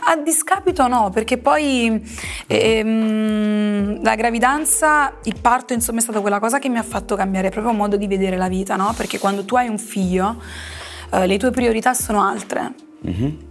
A 0.01 0.17
discapito 0.23 0.87
no, 0.87 1.11
perché 1.13 1.37
poi 1.39 2.03
ehm, 2.47 4.03
la 4.03 4.15
gravidanza, 4.15 5.13
il 5.25 5.35
parto 5.41 5.73
insomma 5.75 5.99
è 5.99 6.03
stata 6.03 6.21
quella 6.21 6.39
cosa 6.39 6.59
che 6.59 6.69
mi 6.69 6.79
ha 6.79 6.83
fatto 6.83 7.15
cambiare 7.17 7.51
proprio 7.51 7.73
modo 7.75 7.97
di 7.97 8.07
vedere 8.07 8.37
la 8.37 8.49
vita, 8.49 8.77
no? 8.77 8.95
Perché 8.97 9.19
quando 9.19 9.45
tu 9.45 9.57
hai 9.57 9.69
un 9.69 9.79
figlio 9.79 10.41
eh, 11.11 11.27
le 11.27 11.39
tue 11.39 11.51
priorità 11.51 11.95
sono 11.95 12.23
altre. 12.23 12.75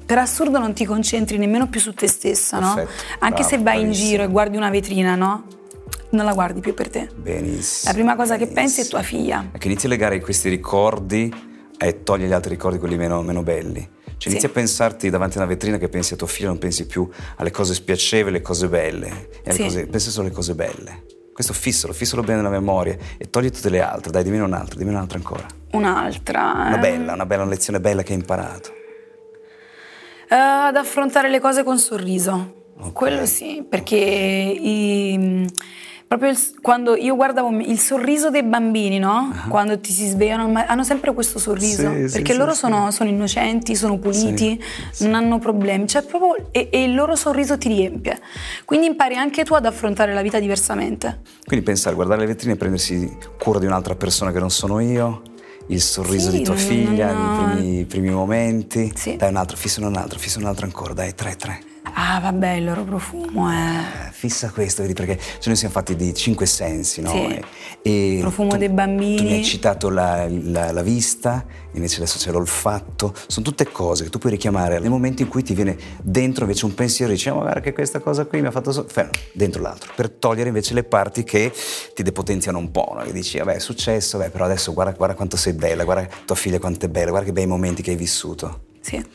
Per 0.06 0.18
assurdo 0.18 0.60
non 0.60 0.74
ti 0.74 0.84
concentri 0.86 1.38
nemmeno 1.38 1.68
più 1.70 1.80
su 1.80 1.94
te 1.94 2.08
stessa, 2.08 2.60
no? 2.60 2.74
Perfetto, 2.76 3.04
Anche 3.20 3.42
bravo, 3.42 3.50
se 3.50 3.58
vai 3.62 3.76
in 3.78 3.82
bravissima. 3.84 4.08
giro 4.10 4.24
e 4.24 4.28
guardi 4.28 4.58
una 4.58 4.70
vetrina, 4.70 5.16
no? 5.16 5.46
Non 6.10 6.26
la 6.26 6.34
guardi 6.34 6.60
più 6.60 6.74
per 6.74 6.90
te. 6.90 7.10
Benissimo. 7.16 7.92
La 7.92 7.94
prima 7.94 8.16
cosa 8.16 8.36
che 8.38 8.48
pensi 8.48 8.82
è 8.82 8.84
benissimo. 8.84 8.90
tua 8.90 9.02
figlia. 9.04 9.50
È 9.52 9.58
che 9.58 9.68
inizi 9.68 9.86
a 9.86 9.90
legare 9.90 10.20
questi 10.20 10.50
ricordi 10.50 11.34
e 11.78 12.04
togli 12.04 12.26
gli 12.26 12.32
altri 12.34 12.52
ricordi, 12.52 12.78
quelli 12.78 12.98
meno, 12.98 13.22
meno 13.22 13.42
belli. 13.42 13.80
Cioè 14.06 14.16
Sì. 14.18 14.30
inizi 14.30 14.46
a 14.46 14.50
pensarti 14.50 15.10
davanti 15.10 15.38
a 15.38 15.42
una 15.42 15.50
vetrina 15.50 15.78
che 15.78 15.88
pensi 15.90 16.14
a 16.14 16.18
tuo 16.18 16.28
figlio, 16.28 16.48
non 16.50 16.58
pensi 16.58 16.86
più 16.86 17.08
alle 17.38 17.52
cose 17.52 17.74
spiacevoli, 17.74 18.36
alle 18.36 18.44
cose 18.44 18.68
belle. 18.68 19.30
Alle 19.46 19.54
Sì. 19.56 19.62
cose- 19.64 19.88
pensi 19.88 20.10
solo 20.10 20.26
alle 20.28 20.36
cose 20.36 20.56
belle. 20.56 21.04
Questo 21.38 21.54
fissalo, 21.54 21.94
fissalo 21.94 22.24
bene 22.24 22.38
nella 22.38 22.50
memoria 22.50 22.98
e 23.16 23.30
togli 23.30 23.52
tutte 23.52 23.70
le 23.70 23.80
altre. 23.80 24.10
Dai, 24.10 24.24
dimmi 24.24 24.40
un'altra, 24.40 24.76
dimmi 24.76 24.90
un'altra 24.90 25.20
ancora. 25.20 25.46
Un'altra. 25.74 26.42
Una 26.42 26.78
eh. 26.78 26.80
bella, 26.80 27.14
una 27.14 27.28
bella 27.28 27.46
lezione 27.46 27.80
bella 27.80 28.02
che 28.02 28.14
hai 28.14 28.18
imparato. 28.18 28.74
Eh, 30.30 30.34
ad 30.36 30.76
affrontare 30.76 31.30
le 31.30 31.40
cose 31.40 31.64
con 31.64 31.78
sorriso. 31.78 32.72
Ok. 32.80 32.92
Quello 32.92 33.28
sì, 33.28 33.64
perché 33.70 33.96
i- 33.96 35.46
proprio 36.08 36.30
il- 36.30 36.40
quando 36.62 36.96
io 36.96 37.16
guardavo 37.16 37.50
il 37.60 37.78
sorriso 37.80 38.30
dei 38.30 38.44
bambini, 38.44 38.98
no? 38.98 39.34
Quando 39.50 39.78
ti 39.80 39.92
si 39.92 40.08
svegliano, 40.08 40.52
hanno 40.66 40.84
sempre 40.84 41.14
questo 41.14 41.38
sorriso. 41.38 41.92
Sì, 42.08 42.12
perché 42.12 42.32
sì, 42.32 42.38
loro 42.38 42.54
sì. 42.54 42.60
sono, 42.60 42.92
sono 42.92 43.10
innocenti, 43.10 43.76
sono 43.76 43.98
puliti, 43.98 44.62
non 45.00 45.16
hanno 45.16 45.38
problemi. 45.40 45.88
Cioè, 45.88 46.04
proprio, 46.04 46.48
e, 46.52 46.70
e 46.72 46.84
il 46.84 46.96
loro 46.96 47.16
sorriso 47.16 47.58
ti 47.58 47.68
riempie. 47.68 48.20
Quindi 48.66 48.88
impari 48.88 49.16
anche 49.16 49.44
tu 49.44 49.54
ad 49.54 49.66
affrontare 49.66 50.14
la 50.14 50.22
vita 50.22 50.40
diversamente. 50.40 51.20
Quindi 51.46 51.66
pensare, 51.66 51.96
guardare 51.96 52.22
le 52.22 52.28
vetrine 52.28 52.54
e 52.54 52.58
prendersi 52.58 53.18
cura 53.38 53.60
di 53.60 53.66
un'altra 53.66 53.96
persona 53.96 54.32
che 54.32 54.40
non 54.40 54.50
sono 54.50 54.80
io, 54.80 55.22
il 55.68 55.82
sorriso 55.82 56.30
Sì, 56.32 56.38
di 56.38 56.44
tua 56.44 56.54
non- 56.54 56.64
figlia, 56.64 57.12
non- 57.12 57.52
i 57.52 57.56
primi, 57.60 57.86
primi 57.86 58.10
momenti. 58.12 58.92
Sì. 58.96 59.18
Dai 59.18 59.30
un 59.30 59.36
altro, 59.36 59.58
fissa 59.58 59.86
un 59.86 59.96
altro, 59.96 60.18
fissa 60.18 60.40
un 60.40 60.46
altro 60.46 60.66
ancora, 60.66 60.94
dai, 60.94 61.14
tre, 61.14 61.36
tre. 61.36 61.60
Ah, 61.94 62.20
vabbè, 62.22 62.52
il 62.52 62.66
loro 62.66 62.84
profumo 62.84 63.50
è. 63.50 64.07
Fissa 64.20 64.50
questo, 64.50 64.82
vedi, 64.82 64.96
perché 64.96 65.16
cioè 65.20 65.46
noi 65.46 65.56
siamo 65.56 65.76
fatti 65.76 65.96
di 65.96 66.12
cinque 66.16 66.48
sensi, 66.48 67.02
no? 67.02 67.12
Sì. 67.12 67.40
E, 67.84 68.16
e 68.16 68.20
Profumo 68.20 68.50
tu- 68.50 68.58
dei 68.58 68.70
bambini. 68.70 69.16
Tu 69.18 69.24
mi 69.26 69.34
hai 69.34 69.46
citato 69.46 69.90
la, 69.90 70.28
la- 70.28 70.72
la 70.72 70.82
vista, 70.82 71.46
invece 71.74 71.98
adesso 71.98 72.18
c'è 72.18 72.32
l'olfatto. 72.32 73.14
Sono 73.28 73.46
tutte 73.46 73.68
cose 73.72 74.06
che 74.06 74.10
tu 74.10 74.18
puoi 74.18 74.32
richiamare 74.32 74.80
nel 74.80 74.90
momento 74.90 75.22
in 75.22 75.28
cui 75.28 75.44
ti 75.44 75.54
viene 75.54 75.78
dentro 76.02 76.46
invece 76.46 76.66
un 76.66 76.74
pensiero 76.74 77.12
e 77.12 77.16
dici, 77.16 77.30
"Ah, 77.30 77.36
ma 77.36 77.42
guarda 77.42 77.60
che 77.60 77.74
questa 77.74 78.00
cosa 78.00 78.26
qui 78.26 78.42
mi 78.42 78.48
ha 78.48 78.52
fatto... 78.52 78.72
So-", 78.72 78.88
fermo, 78.90 79.12
dentro 79.34 79.62
l'altro, 79.62 79.94
per 79.96 80.10
togliere 80.10 80.48
invece 80.48 80.74
le 80.74 80.84
parti 80.84 81.24
che 81.24 81.54
ti 81.94 82.02
depotenziano 82.02 82.58
un 82.58 82.72
po', 82.72 82.94
no? 82.98 83.04
Che 83.04 83.12
dici, 83.14 83.38
vabbè, 83.38 83.54
è 83.54 83.60
successo, 83.60 84.18
vabbè, 84.18 84.32
però 84.32 84.46
adesso 84.46 84.74
guarda, 84.74 84.94
guarda 84.94 85.14
quanto 85.14 85.38
sei 85.38 85.54
bella, 85.54 85.84
guarda 85.84 86.08
tua 86.26 86.36
figlia 86.36 86.58
quanto 86.58 86.88
è 86.88 86.90
bella, 86.90 87.12
guarda 87.12 87.28
che 87.28 87.34
bei 87.34 87.46
momenti 87.46 87.84
che 87.84 87.92
hai 87.92 87.96
vissuto. 87.98 88.62
Sì. 88.82 89.06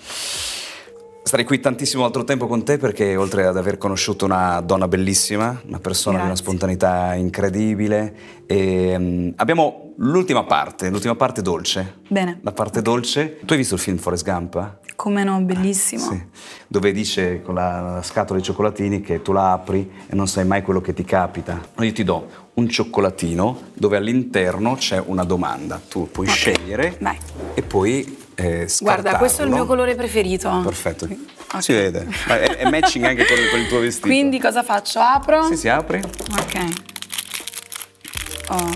Starei 1.33 1.49
qui 1.49 1.61
tantissimo 1.61 2.05
altro 2.05 2.25
tempo 2.25 2.47
con 2.47 2.63
te 2.63 2.77
perché 2.77 3.17
oltre 3.17 3.47
ad 3.47 3.57
aver 3.57 3.79
conosciuto 3.79 4.27
una 4.27 4.61
donna 4.61 4.87
bellissima, 4.87 5.63
una 5.67 5.79
persona 5.79 6.17
di 6.17 6.25
una 6.25 6.35
Grazie. 6.35 6.45
spontaneità 6.45 7.15
incredibile, 7.15 8.15
e, 8.45 8.95
mm, 8.99 9.29
abbiamo 9.37 9.95
l'ultima 9.97 10.45
parte, 10.45 10.91
l'ultima 10.91 11.15
parte 11.15 11.41
dolce. 11.41 12.01
Bene. 12.07 12.39
La 12.43 12.53
parte 12.53 12.83
dolce. 12.83 13.39
Tu 13.47 13.55
hai 13.55 13.59
visto 13.59 13.77
il 13.77 13.81
film 13.81 13.97
Forrest 13.97 14.25
Gump? 14.27 14.81
Come 14.95 15.25
no, 15.25 15.41
bellissimo. 15.41 16.03
Sì. 16.03 16.23
Dove 16.69 16.93
dice 16.93 17.41
con 17.41 17.55
la 17.55 18.03
scatola 18.05 18.39
di 18.39 18.45
cioccolatini 18.45 19.01
che 19.01 19.23
tu 19.23 19.33
la 19.33 19.53
apri 19.53 19.91
e 20.07 20.15
non 20.15 20.29
sai 20.29 20.45
mai 20.45 20.61
quello 20.61 20.83
che 20.83 20.93
ti 20.93 21.03
capita. 21.03 21.59
Io 21.79 21.93
ti 21.93 22.05
do 22.05 22.29
un 22.53 22.69
cioccolatino 22.69 23.59
dove 23.73 23.97
all'interno 23.97 24.75
c'è 24.75 25.03
una 25.03 25.25
domanda. 25.25 25.81
Tu 25.89 26.11
puoi 26.11 26.27
Ok, 26.27 26.33
scegliere 26.35 26.99
vai. 27.01 27.17
e 27.55 27.63
poi 27.63 28.21
eh, 28.35 28.69
Guarda, 28.81 29.17
questo 29.17 29.43
è 29.43 29.45
il 29.45 29.51
mio 29.51 29.67
colore 29.67 29.95
preferito. 29.95 30.61
Perfetto. 30.65 31.05
Ok. 31.05 31.63
Si 31.63 31.73
vede. 31.73 32.07
È, 32.27 32.33
è 32.33 32.71
matching 32.71 33.05
anche 33.05 33.27
con, 33.27 33.37
con 33.51 33.61
il 33.61 33.69
tuo 33.69 33.81
vestito. 33.81 34.07
Quindi 34.07 34.41
cosa 34.41 34.63
faccio? 34.63 35.01
Apro? 35.01 35.45
Sì, 35.47 35.57
si 35.57 35.69
apre, 35.69 36.03
Ok. 36.33 36.91
Oh. 38.49 38.71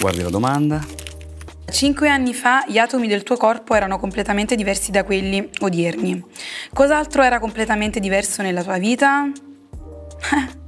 guardi 0.00 0.22
la 0.22 0.30
domanda. 0.30 0.84
Cinque 1.70 2.08
anni 2.08 2.34
fa 2.34 2.64
gli 2.66 2.78
atomi 2.78 3.06
del 3.06 3.22
tuo 3.22 3.36
corpo 3.36 3.74
erano 3.74 3.98
completamente 3.98 4.56
diversi 4.56 4.90
da 4.90 5.04
quelli 5.04 5.48
odierni. 5.60 6.24
Cos'altro 6.74 7.22
era 7.22 7.38
completamente 7.38 8.00
diverso 8.00 8.42
nella 8.42 8.62
tua 8.62 8.78
vita? 8.78 9.30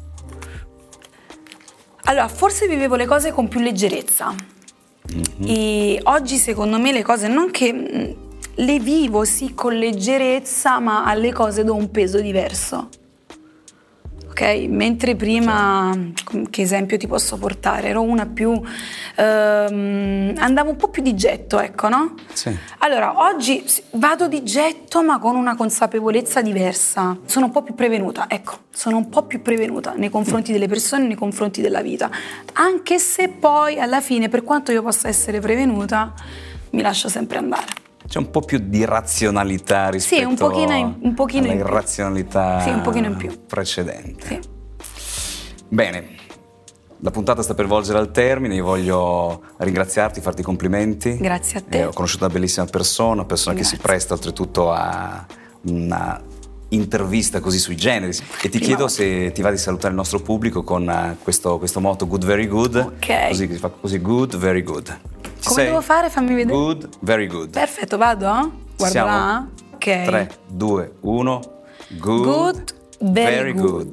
Allora, 2.04 2.26
forse 2.28 2.66
vivevo 2.66 2.96
le 2.96 3.06
cose 3.06 3.30
con 3.30 3.46
più 3.48 3.60
leggerezza. 3.60 4.34
E 5.44 6.00
oggi 6.04 6.36
secondo 6.36 6.78
me 6.78 6.92
le 6.92 7.02
cose 7.02 7.28
non 7.28 7.50
che 7.50 7.72
mh, 7.72 8.14
le 8.56 8.78
vivo 8.78 9.24
sì 9.24 9.54
con 9.54 9.74
leggerezza, 9.74 10.78
ma 10.78 11.04
alle 11.04 11.32
cose 11.32 11.64
do 11.64 11.74
un 11.74 11.90
peso 11.90 12.20
diverso. 12.20 12.88
Mentre 14.68 15.14
prima, 15.14 15.96
com- 16.24 16.50
che 16.50 16.62
esempio 16.62 16.96
ti 16.96 17.06
posso 17.06 17.36
portare? 17.38 17.88
Ero 17.88 18.02
una 18.02 18.26
più. 18.26 18.60
ehm, 19.16 20.34
andavo 20.36 20.70
un 20.70 20.76
po' 20.76 20.88
più 20.88 21.02
di 21.02 21.14
getto, 21.14 21.60
ecco, 21.60 21.88
no? 21.88 22.14
Sì. 22.32 22.56
Allora, 22.78 23.20
oggi 23.28 23.64
vado 23.92 24.26
di 24.26 24.42
getto, 24.42 25.02
ma 25.02 25.18
con 25.18 25.36
una 25.36 25.54
consapevolezza 25.54 26.42
diversa. 26.42 27.16
Sono 27.24 27.46
un 27.46 27.52
po' 27.52 27.62
più 27.62 27.74
prevenuta, 27.74 28.26
ecco, 28.28 28.58
sono 28.72 28.96
un 28.96 29.08
po' 29.08 29.22
più 29.24 29.42
prevenuta 29.42 29.92
nei 29.94 30.10
confronti 30.10 30.50
delle 30.52 30.66
persone, 30.66 31.06
nei 31.06 31.16
confronti 31.16 31.60
della 31.60 31.82
vita. 31.82 32.10
Anche 32.54 32.98
se 32.98 33.28
poi, 33.28 33.78
alla 33.78 34.00
fine, 34.00 34.28
per 34.28 34.42
quanto 34.42 34.72
io 34.72 34.82
possa 34.82 35.08
essere 35.08 35.38
prevenuta, 35.40 36.12
mi 36.70 36.82
lascio 36.82 37.08
sempre 37.08 37.38
andare. 37.38 37.81
C'è 38.12 38.18
un 38.18 38.30
po' 38.30 38.40
più 38.42 38.58
di 38.62 38.84
razionalità 38.84 39.88
rispetto 39.88 40.28
un 40.28 40.36
pochino 40.36 40.74
in- 40.76 40.96
un 41.00 41.14
pochino 41.14 41.44
alla 41.46 41.54
irrazionalità 41.54 42.60
Sì, 42.60 42.68
un 42.68 42.82
pochino 42.82 43.06
in 43.06 43.16
più. 43.16 43.46
precedente. 43.46 44.26
Sì. 44.26 44.40
Bene, 45.68 46.08
la 47.00 47.10
puntata 47.10 47.40
sta 47.42 47.54
per 47.54 47.66
volgere 47.66 47.96
al 47.96 48.10
termine, 48.10 48.54
io 48.56 48.64
voglio 48.64 49.40
ringraziarti, 49.56 50.20
farti 50.20 50.42
i 50.42 50.44
complimenti. 50.44 51.16
Grazie 51.16 51.60
a 51.60 51.62
te. 51.66 51.78
Eh, 51.78 51.84
ho 51.86 51.92
conosciuto 51.94 52.24
una 52.24 52.34
bellissima 52.34 52.66
persona, 52.66 53.12
una 53.12 53.24
persona 53.24 53.56
che 53.56 53.62
si 53.64 53.76
Grazie. 53.76 53.88
presta 53.88 54.12
oltretutto 54.12 54.70
a 54.70 55.24
una 55.62 56.20
intervista 56.68 57.40
così 57.40 57.58
sui 57.58 57.76
generi 57.76 58.14
e 58.42 58.48
ti 58.50 58.58
chiedo 58.58 58.88
se 58.88 59.32
ti 59.32 59.40
va 59.40 59.50
di 59.50 59.56
salutare 59.56 59.88
il 59.88 59.94
nostro 59.94 60.20
pubblico 60.20 60.62
con 60.62 60.86
eh, 60.86 61.16
questo, 61.22 61.56
questo 61.58 61.80
motto 61.80 62.06
good 62.06 62.26
very 62.26 62.46
good 62.46 62.76
Ok. 62.76 63.28
così 63.28 63.60
così 63.80 63.98
good 64.02 64.36
very 64.36 64.62
good 64.62 64.98
Ci 65.42 65.48
Come 65.48 65.60
sei? 65.60 65.66
devo 65.70 65.80
fare? 65.80 66.08
Fammi 66.08 66.34
vedere. 66.34 66.56
good 66.56 66.88
very 67.00 67.26
good 67.26 67.50
Perfetto, 67.50 67.96
vado? 67.96 68.52
Guarda 68.76 68.86
siamo? 68.88 69.08
là. 69.08 69.46
Ok. 69.74 69.80
3 70.04 70.30
2 70.46 70.92
1 71.00 71.40
good, 71.98 72.24
Good, 72.24 72.74
very 73.00 73.52
good. 73.52 73.92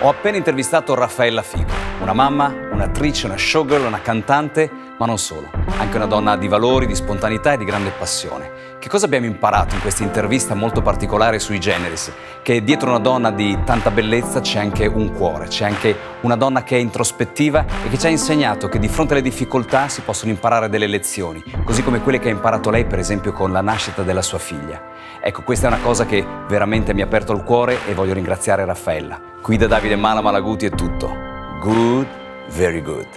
Ho 0.00 0.08
appena 0.10 0.36
intervistato 0.36 0.94
Raffaella 0.94 1.40
Fico, 1.40 1.72
una 2.02 2.12
mamma, 2.12 2.52
un'attrice, 2.72 3.24
una 3.24 3.38
showgirl, 3.38 3.86
una 3.86 4.02
cantante, 4.02 4.70
ma 4.98 5.06
non 5.06 5.16
solo, 5.16 5.48
anche 5.78 5.96
una 5.96 6.04
donna 6.04 6.36
di 6.36 6.46
valori, 6.46 6.84
di 6.86 6.94
spontaneità 6.94 7.52
e 7.54 7.56
di 7.56 7.64
grande 7.64 7.90
passione. 7.90 8.73
Che 8.84 8.90
cosa 8.90 9.06
abbiamo 9.06 9.24
imparato 9.24 9.74
in 9.74 9.80
questa 9.80 10.02
intervista 10.02 10.54
molto 10.54 10.82
particolare 10.82 11.38
sui 11.38 11.58
generis? 11.58 12.12
Che 12.42 12.62
dietro 12.62 12.90
una 12.90 12.98
donna 12.98 13.30
di 13.30 13.58
tanta 13.64 13.90
bellezza 13.90 14.42
c'è 14.42 14.58
anche 14.58 14.84
un 14.84 15.10
cuore, 15.14 15.46
c'è 15.46 15.64
anche 15.64 15.96
una 16.20 16.36
donna 16.36 16.64
che 16.64 16.76
è 16.76 16.80
introspettiva 16.80 17.64
e 17.82 17.88
che 17.88 17.96
ci 17.96 18.04
ha 18.04 18.10
insegnato 18.10 18.68
che 18.68 18.78
di 18.78 18.88
fronte 18.88 19.14
alle 19.14 19.22
difficoltà 19.22 19.88
si 19.88 20.02
possono 20.02 20.32
imparare 20.32 20.68
delle 20.68 20.86
lezioni, 20.86 21.42
così 21.64 21.82
come 21.82 22.02
quelle 22.02 22.18
che 22.18 22.28
ha 22.28 22.32
imparato 22.32 22.68
lei 22.68 22.84
per 22.84 22.98
esempio 22.98 23.32
con 23.32 23.52
la 23.52 23.62
nascita 23.62 24.02
della 24.02 24.20
sua 24.20 24.38
figlia. 24.38 24.82
Ecco, 25.18 25.40
questa 25.44 25.68
è 25.68 25.72
una 25.72 25.80
cosa 25.80 26.04
che 26.04 26.22
veramente 26.46 26.92
mi 26.92 27.00
ha 27.00 27.06
aperto 27.06 27.32
il 27.32 27.42
cuore 27.42 27.78
e 27.88 27.94
voglio 27.94 28.12
ringraziare 28.12 28.66
Raffaella. 28.66 29.18
Qui 29.40 29.56
da 29.56 29.66
Davide 29.66 29.96
Mala 29.96 30.20
Malaguti 30.20 30.66
è 30.66 30.70
tutto. 30.70 31.10
Good, 31.58 32.06
very 32.50 32.82
good. 32.82 33.08